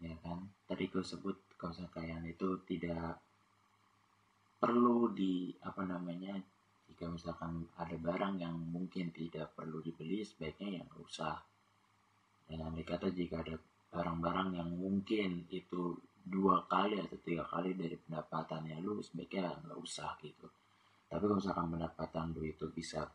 ya 0.00 0.16
kan 0.24 0.40
tadi 0.64 0.88
gue 0.88 1.04
sebut 1.04 1.36
kalau 1.60 1.76
kekayaan 1.76 2.24
itu 2.24 2.64
tidak 2.64 3.27
perlu 4.58 5.14
di 5.14 5.54
apa 5.62 5.86
namanya 5.86 6.34
jika 6.90 7.06
misalkan 7.06 7.62
ada 7.78 7.94
barang 7.94 8.42
yang 8.42 8.58
mungkin 8.58 9.14
tidak 9.14 9.54
perlu 9.54 9.78
dibeli 9.78 10.26
sebaiknya 10.26 10.82
yang 10.82 10.88
usah. 10.98 11.38
Dan 12.48 12.74
dikata 12.74 13.12
jika 13.14 13.44
ada 13.44 13.54
barang-barang 13.92 14.58
yang 14.58 14.70
mungkin 14.74 15.46
itu 15.52 15.94
dua 16.26 16.66
kali 16.66 16.98
atau 16.98 17.16
tiga 17.22 17.46
kali 17.46 17.78
dari 17.78 17.96
pendapatannya 17.96 18.82
lu 18.82 18.98
sebaiknya 18.98 19.62
nggak 19.62 19.78
usah 19.78 20.18
gitu. 20.26 20.50
Tapi 21.08 21.22
kalau 21.24 21.38
misalkan 21.38 21.72
pendapatan 21.72 22.26
lu 22.34 22.42
itu 22.44 22.66
bisa 22.68 23.06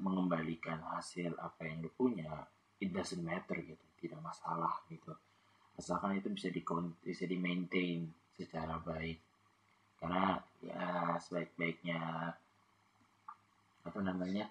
mengembalikan 0.00 0.82
hasil 0.94 1.36
apa 1.38 1.68
yang 1.68 1.84
lu 1.84 1.90
punya 1.92 2.48
it 2.80 2.90
doesn't 2.90 3.22
matter 3.22 3.60
gitu. 3.60 3.84
Tidak 3.98 4.18
masalah 4.24 4.86
gitu. 4.88 5.12
Asalkan 5.76 6.16
itu 6.16 6.32
bisa 6.32 6.48
di 6.48 6.62
bisa 7.02 7.28
di 7.28 7.36
maintain 7.36 8.06
secara 8.34 8.78
baik 8.78 9.27
karena 9.98 10.38
ya 10.62 11.16
sebaik-baiknya 11.18 12.00
apa 13.86 13.98
namanya 14.02 14.46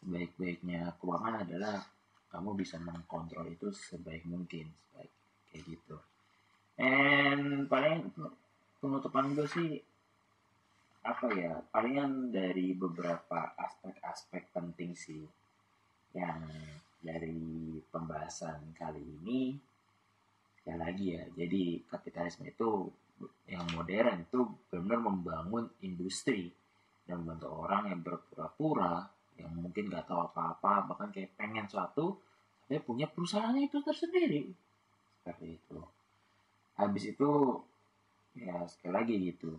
sebaik-baiknya 0.00 0.96
keuangan 0.98 1.44
adalah 1.44 1.84
kamu 2.32 2.56
bisa 2.56 2.80
mengkontrol 2.80 3.44
itu 3.52 3.68
sebaik 3.70 4.24
mungkin 4.24 4.64
sebaik 4.68 5.12
kayak 5.52 5.64
gitu. 5.68 5.96
And 6.80 7.68
paling 7.68 8.08
penutupan 8.80 9.36
gue 9.36 9.46
sih 9.46 9.70
apa 11.02 11.26
ya 11.34 11.58
palingan 11.74 12.30
dari 12.30 12.72
beberapa 12.78 13.52
aspek-aspek 13.58 14.54
penting 14.54 14.94
sih 14.94 15.26
yang 16.14 16.46
dari 17.02 17.82
pembahasan 17.90 18.70
kali 18.78 19.02
ini 19.02 19.58
sekali 20.62 20.78
lagi 20.78 21.06
ya 21.18 21.24
jadi 21.34 21.82
kapitalisme 21.90 22.46
itu 22.46 22.86
yang 23.48 23.66
modern 23.74 24.24
itu 24.24 24.40
benar-benar 24.70 25.00
membangun 25.00 25.64
industri 25.84 26.50
dan 27.06 27.22
membantu 27.22 27.48
orang 27.50 27.92
yang 27.92 28.00
berpura-pura 28.00 29.06
yang 29.40 29.52
mungkin 29.58 29.90
gak 29.90 30.06
tahu 30.06 30.20
apa-apa 30.28 30.92
bahkan 30.92 31.10
kayak 31.10 31.34
pengen 31.34 31.66
suatu 31.66 32.20
tapi 32.72 32.88
punya 32.88 33.04
perusahaannya 33.04 33.68
itu 33.68 33.84
tersendiri. 33.84 34.48
Seperti 35.20 35.60
itu. 35.60 35.76
Habis 36.80 37.04
itu 37.12 37.30
ya 38.32 38.64
sekali 38.64 38.92
lagi 38.96 39.14
gitu. 39.28 39.52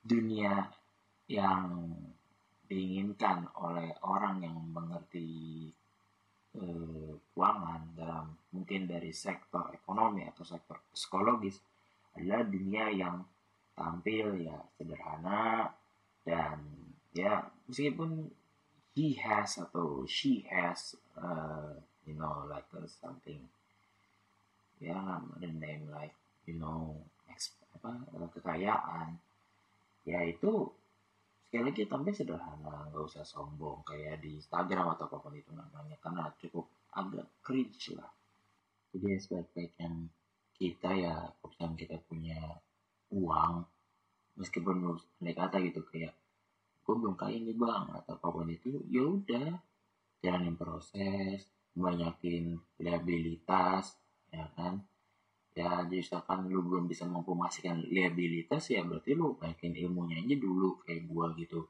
Dunia 0.00 0.64
yang 1.28 1.92
diinginkan 2.64 3.52
oleh 3.60 3.92
orang 4.00 4.42
yang 4.42 4.56
mengerti 4.72 5.68
eh, 6.56 7.12
keuangan 7.36 7.82
dalam 7.92 8.32
mungkin 8.56 8.88
dari 8.88 9.12
sektor 9.12 9.70
ekonomi 9.76 10.24
atau 10.24 10.42
sektor 10.42 10.80
psikologis 10.90 11.60
adalah 12.16 12.42
dunia 12.48 12.90
yang 12.90 13.16
tampil 13.76 14.40
ya 14.40 14.56
sederhana 14.80 15.68
dan 16.24 16.58
ya 17.12 17.44
meskipun 17.68 18.32
he 18.96 19.12
has 19.20 19.60
atau 19.60 20.08
she 20.08 20.40
has 20.48 20.96
uh, 21.20 21.76
you 22.08 22.16
know 22.16 22.48
like 22.48 22.66
uh, 22.72 22.88
something 22.88 23.44
ya 24.80 25.20
the 25.36 25.48
name 25.48 25.84
like 25.92 26.16
you 26.48 26.56
know 26.56 26.96
apa 27.76 27.92
uh, 28.16 28.28
kekayaan 28.32 29.20
ya 30.08 30.24
itu 30.24 30.72
sekali 31.46 31.68
lagi 31.70 31.82
tampil 31.84 32.14
sederhana 32.16 32.88
nggak 32.90 33.04
usah 33.06 33.22
sombong 33.22 33.84
kayak 33.84 34.24
di 34.24 34.40
Instagram 34.40 34.96
atau 34.96 35.06
apa 35.06 35.16
pun 35.20 35.36
itu 35.36 35.52
namanya 35.52 35.94
karena 36.00 36.32
cukup 36.40 36.66
agak 36.96 37.28
cringe 37.44 37.92
lah. 37.92 38.08
Jadi 38.90 39.20
sebaik-baiknya 39.20 40.08
kita 40.56 40.90
ya 40.96 41.14
kalau 41.40 41.76
kita 41.76 41.96
punya 42.08 42.40
uang 43.12 43.64
meskipun 44.36 44.96
naik 45.22 45.36
kata 45.36 45.60
gitu 45.64 45.80
kayak 45.88 46.12
gue 46.86 46.94
belum 46.94 47.18
kaya 47.18 47.36
nih 47.42 47.56
bang 47.56 47.84
atau 47.98 48.14
apa 48.14 48.28
pun 48.30 48.46
itu 48.46 48.78
ya 48.88 49.02
udah 49.02 49.48
jalanin 50.22 50.54
proses 50.54 51.46
banyakin 51.76 52.56
liabilitas 52.80 54.00
ya 54.32 54.46
kan? 54.56 54.80
Ya 55.56 55.82
misalkan 55.88 56.52
lu 56.52 56.60
belum 56.60 56.84
bisa 56.84 57.08
mempromosikan 57.08 57.80
liabilitas 57.80 58.68
ya 58.68 58.84
berarti 58.84 59.16
lu 59.16 59.36
banyakin 59.40 59.72
ilmunya 59.72 60.20
aja 60.20 60.36
dulu 60.36 60.84
kayak 60.84 61.08
gua 61.08 61.32
gitu. 61.36 61.64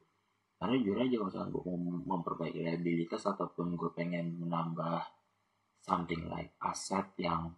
Karena 0.57 0.75
jujur 0.81 0.97
aja 0.97 1.15
kalau 1.21 1.61
gue 1.61 1.75
mau 1.77 2.17
memperbaiki 2.17 2.65
liabilitas 2.65 3.29
ataupun 3.29 3.77
gue 3.77 3.93
pengen 3.93 4.41
menambah 4.41 5.05
something 5.85 6.25
like 6.33 6.51
aset 6.57 7.05
yang 7.21 7.53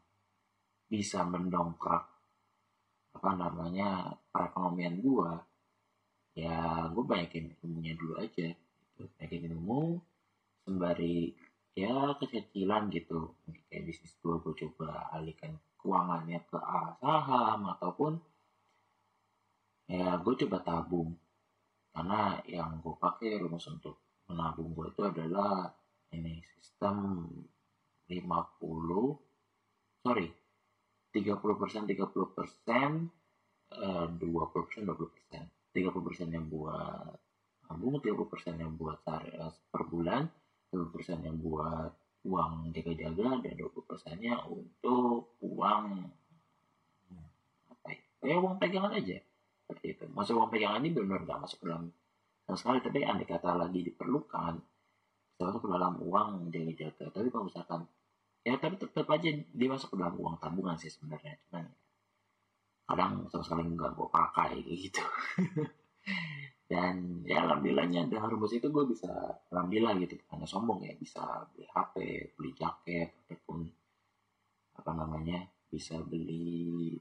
bisa 0.90 1.22
mendongkrak 1.22 2.10
apa 3.14 3.30
namanya 3.38 4.18
perekonomian 4.34 5.00
gua. 5.06 5.38
Ya 6.34 6.88
gue 6.90 7.04
banyakin 7.06 7.54
ilmunya 7.62 7.94
dulu 7.94 8.18
aja 8.18 8.50
gitu. 8.50 9.04
banyakin 9.18 9.54
ilmu 9.54 10.02
sembari 10.66 11.38
ya 11.78 12.18
kecil-kecilan 12.18 12.90
gitu. 12.90 13.38
Kayak 13.70 13.84
bisnis 13.86 14.14
gue 14.18 14.36
gue 14.42 14.54
coba 14.66 15.14
alihkan 15.14 15.62
keuangannya 15.80 16.40
ke 16.50 16.58
arah 16.58 16.98
saham 16.98 17.70
ataupun 17.78 18.14
ya 19.86 20.18
gue 20.18 20.34
coba 20.46 20.58
tabung. 20.66 21.14
Karena 21.94 22.40
yang 22.50 22.82
gue 22.82 22.96
pakai 22.98 23.42
rumus 23.42 23.68
untuk 23.70 24.26
menabung 24.30 24.74
gue 24.74 24.94
itu 24.94 25.02
adalah 25.06 25.70
ini 26.14 26.42
sistem 26.58 27.26
50 28.10 30.06
sorry 30.06 30.39
30 31.12 31.62
persen 31.62 31.84
30 31.90 32.38
persen 32.38 32.90
20 33.70 34.22
eh, 34.22 34.48
persen 34.54 34.82
20 34.86 35.14
persen 35.14 35.44
30% 35.70 36.34
yang 36.34 36.50
buat 36.50 37.14
tabung, 37.70 38.02
30% 38.02 38.58
yang 38.58 38.74
buat 38.74 39.06
cari 39.06 39.30
per 39.70 39.84
bulan, 39.86 40.26
30% 40.74 41.22
yang 41.22 41.38
buat 41.38 41.94
uang 42.26 42.74
jaga-jaga, 42.74 43.46
dan 43.46 43.54
20%-nya 43.54 44.50
untuk 44.50 45.38
uang 45.46 45.86
apa 47.70 47.88
ya, 48.26 48.36
uang 48.42 48.58
pegangan 48.58 48.98
aja. 48.98 49.22
Seperti 49.64 49.86
itu. 49.94 50.04
Masuk 50.10 50.42
uang 50.42 50.50
pegangan 50.50 50.82
ini 50.82 50.90
benar 50.90 51.22
nggak 51.24 51.40
masuk 51.46 51.62
dalam 51.62 51.94
sama 52.50 52.58
sekali, 52.58 52.78
tapi 52.82 53.06
andai 53.06 53.30
kata 53.30 53.54
lagi 53.54 53.86
diperlukan, 53.86 54.54
bisa 55.30 55.42
masuk 55.46 55.62
ke 55.62 55.70
dalam 55.70 55.94
uang 56.02 56.50
jaga-jaga. 56.50 57.14
Tapi 57.14 57.28
kalau 57.30 57.46
misalkan, 57.46 57.86
ya 58.44 58.56
tapi 58.56 58.76
tetap 58.80 59.08
aja 59.12 59.30
dia 59.32 59.68
masuk 59.70 59.94
ke 59.94 59.98
dalam 60.00 60.16
uang 60.16 60.38
tabungan 60.40 60.76
sih 60.80 60.92
sebenarnya. 60.92 61.36
Cuman 61.48 61.66
kadang 62.90 63.30
sama 63.30 63.44
sekali 63.46 63.62
nggak 63.70 63.94
gue 63.94 64.10
pakai 64.10 64.52
gitu 64.66 65.04
dan 66.74 67.22
ya 67.22 67.46
alhamdulillahnya 67.46 68.10
dengan 68.10 68.34
rumus 68.34 68.58
itu 68.58 68.66
gue 68.74 68.86
bisa 68.90 69.10
alhamdulillah 69.54 69.94
gitu 70.02 70.18
hanya 70.34 70.50
sombong 70.50 70.82
ya 70.82 70.98
bisa 70.98 71.22
beli 71.54 71.70
HP 71.70 71.96
beli 72.34 72.52
jaket 72.58 73.14
ataupun 73.26 73.70
apa 74.82 74.92
namanya 74.98 75.46
bisa 75.70 76.02
beli 76.02 76.98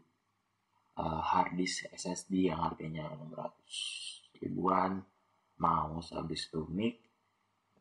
uh, 1.01 1.25
hard 1.25 1.57
disk 1.57 1.89
SSD 1.89 2.53
yang 2.53 2.61
harganya 2.61 3.09
600 3.17 4.45
ribuan 4.45 5.01
mouse 5.57 6.13
habis 6.13 6.53
itu 6.53 6.69
mic 6.69 7.01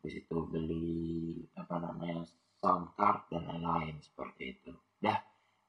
habis 0.00 0.24
itu 0.24 0.38
beli 0.48 1.44
apa 1.60 1.76
namanya 1.76 2.24
sound 2.58 2.92
card 2.98 3.26
dan 3.30 3.46
lain-lain 3.46 3.98
seperti 4.02 4.58
itu 4.58 4.72
dah 4.98 5.18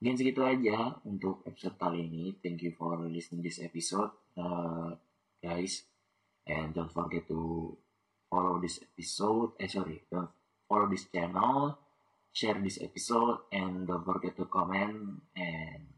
Mungkin 0.00 0.16
segitu 0.16 0.40
aja 0.40 0.96
untuk 1.04 1.44
episode 1.44 1.76
kali 1.76 2.08
ini. 2.08 2.32
Thank 2.40 2.64
you 2.64 2.72
for 2.72 2.96
listening 3.04 3.44
this 3.44 3.60
episode, 3.60 4.08
uh, 4.32 4.96
guys. 5.44 5.84
And 6.48 6.72
don't 6.72 6.88
forget 6.88 7.28
to 7.28 7.76
follow 8.32 8.56
this 8.64 8.80
episode. 8.80 9.60
Eh 9.60 9.68
sorry, 9.68 10.00
don't 10.08 10.32
follow 10.64 10.88
this 10.88 11.04
channel, 11.12 11.76
share 12.32 12.56
this 12.64 12.80
episode, 12.80 13.44
and 13.52 13.84
don't 13.84 14.00
forget 14.00 14.32
to 14.40 14.48
comment. 14.48 15.20
And 15.36 15.92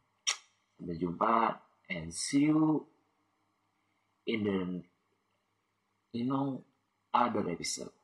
sampai 0.83 0.99
jumpa 0.99 1.63
and 1.87 2.11
see 2.11 2.51
you 2.51 2.83
in 4.27 4.43
the 4.43 4.59
you 6.11 6.27
know 6.27 6.59
other 7.15 7.47
episode. 7.47 7.95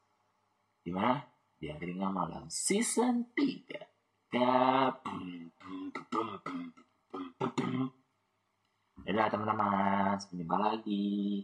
Di 0.86 0.94
mana? 0.94 1.26
Di 1.58 1.66
akhirnya 1.74 2.06
malam 2.06 2.46
season 2.46 3.34
3. 3.34 4.30
Dadah 9.02 9.26
teman-teman, 9.26 10.14
sampai 10.22 10.38
jumpa 10.38 10.54
lagi. 10.54 11.42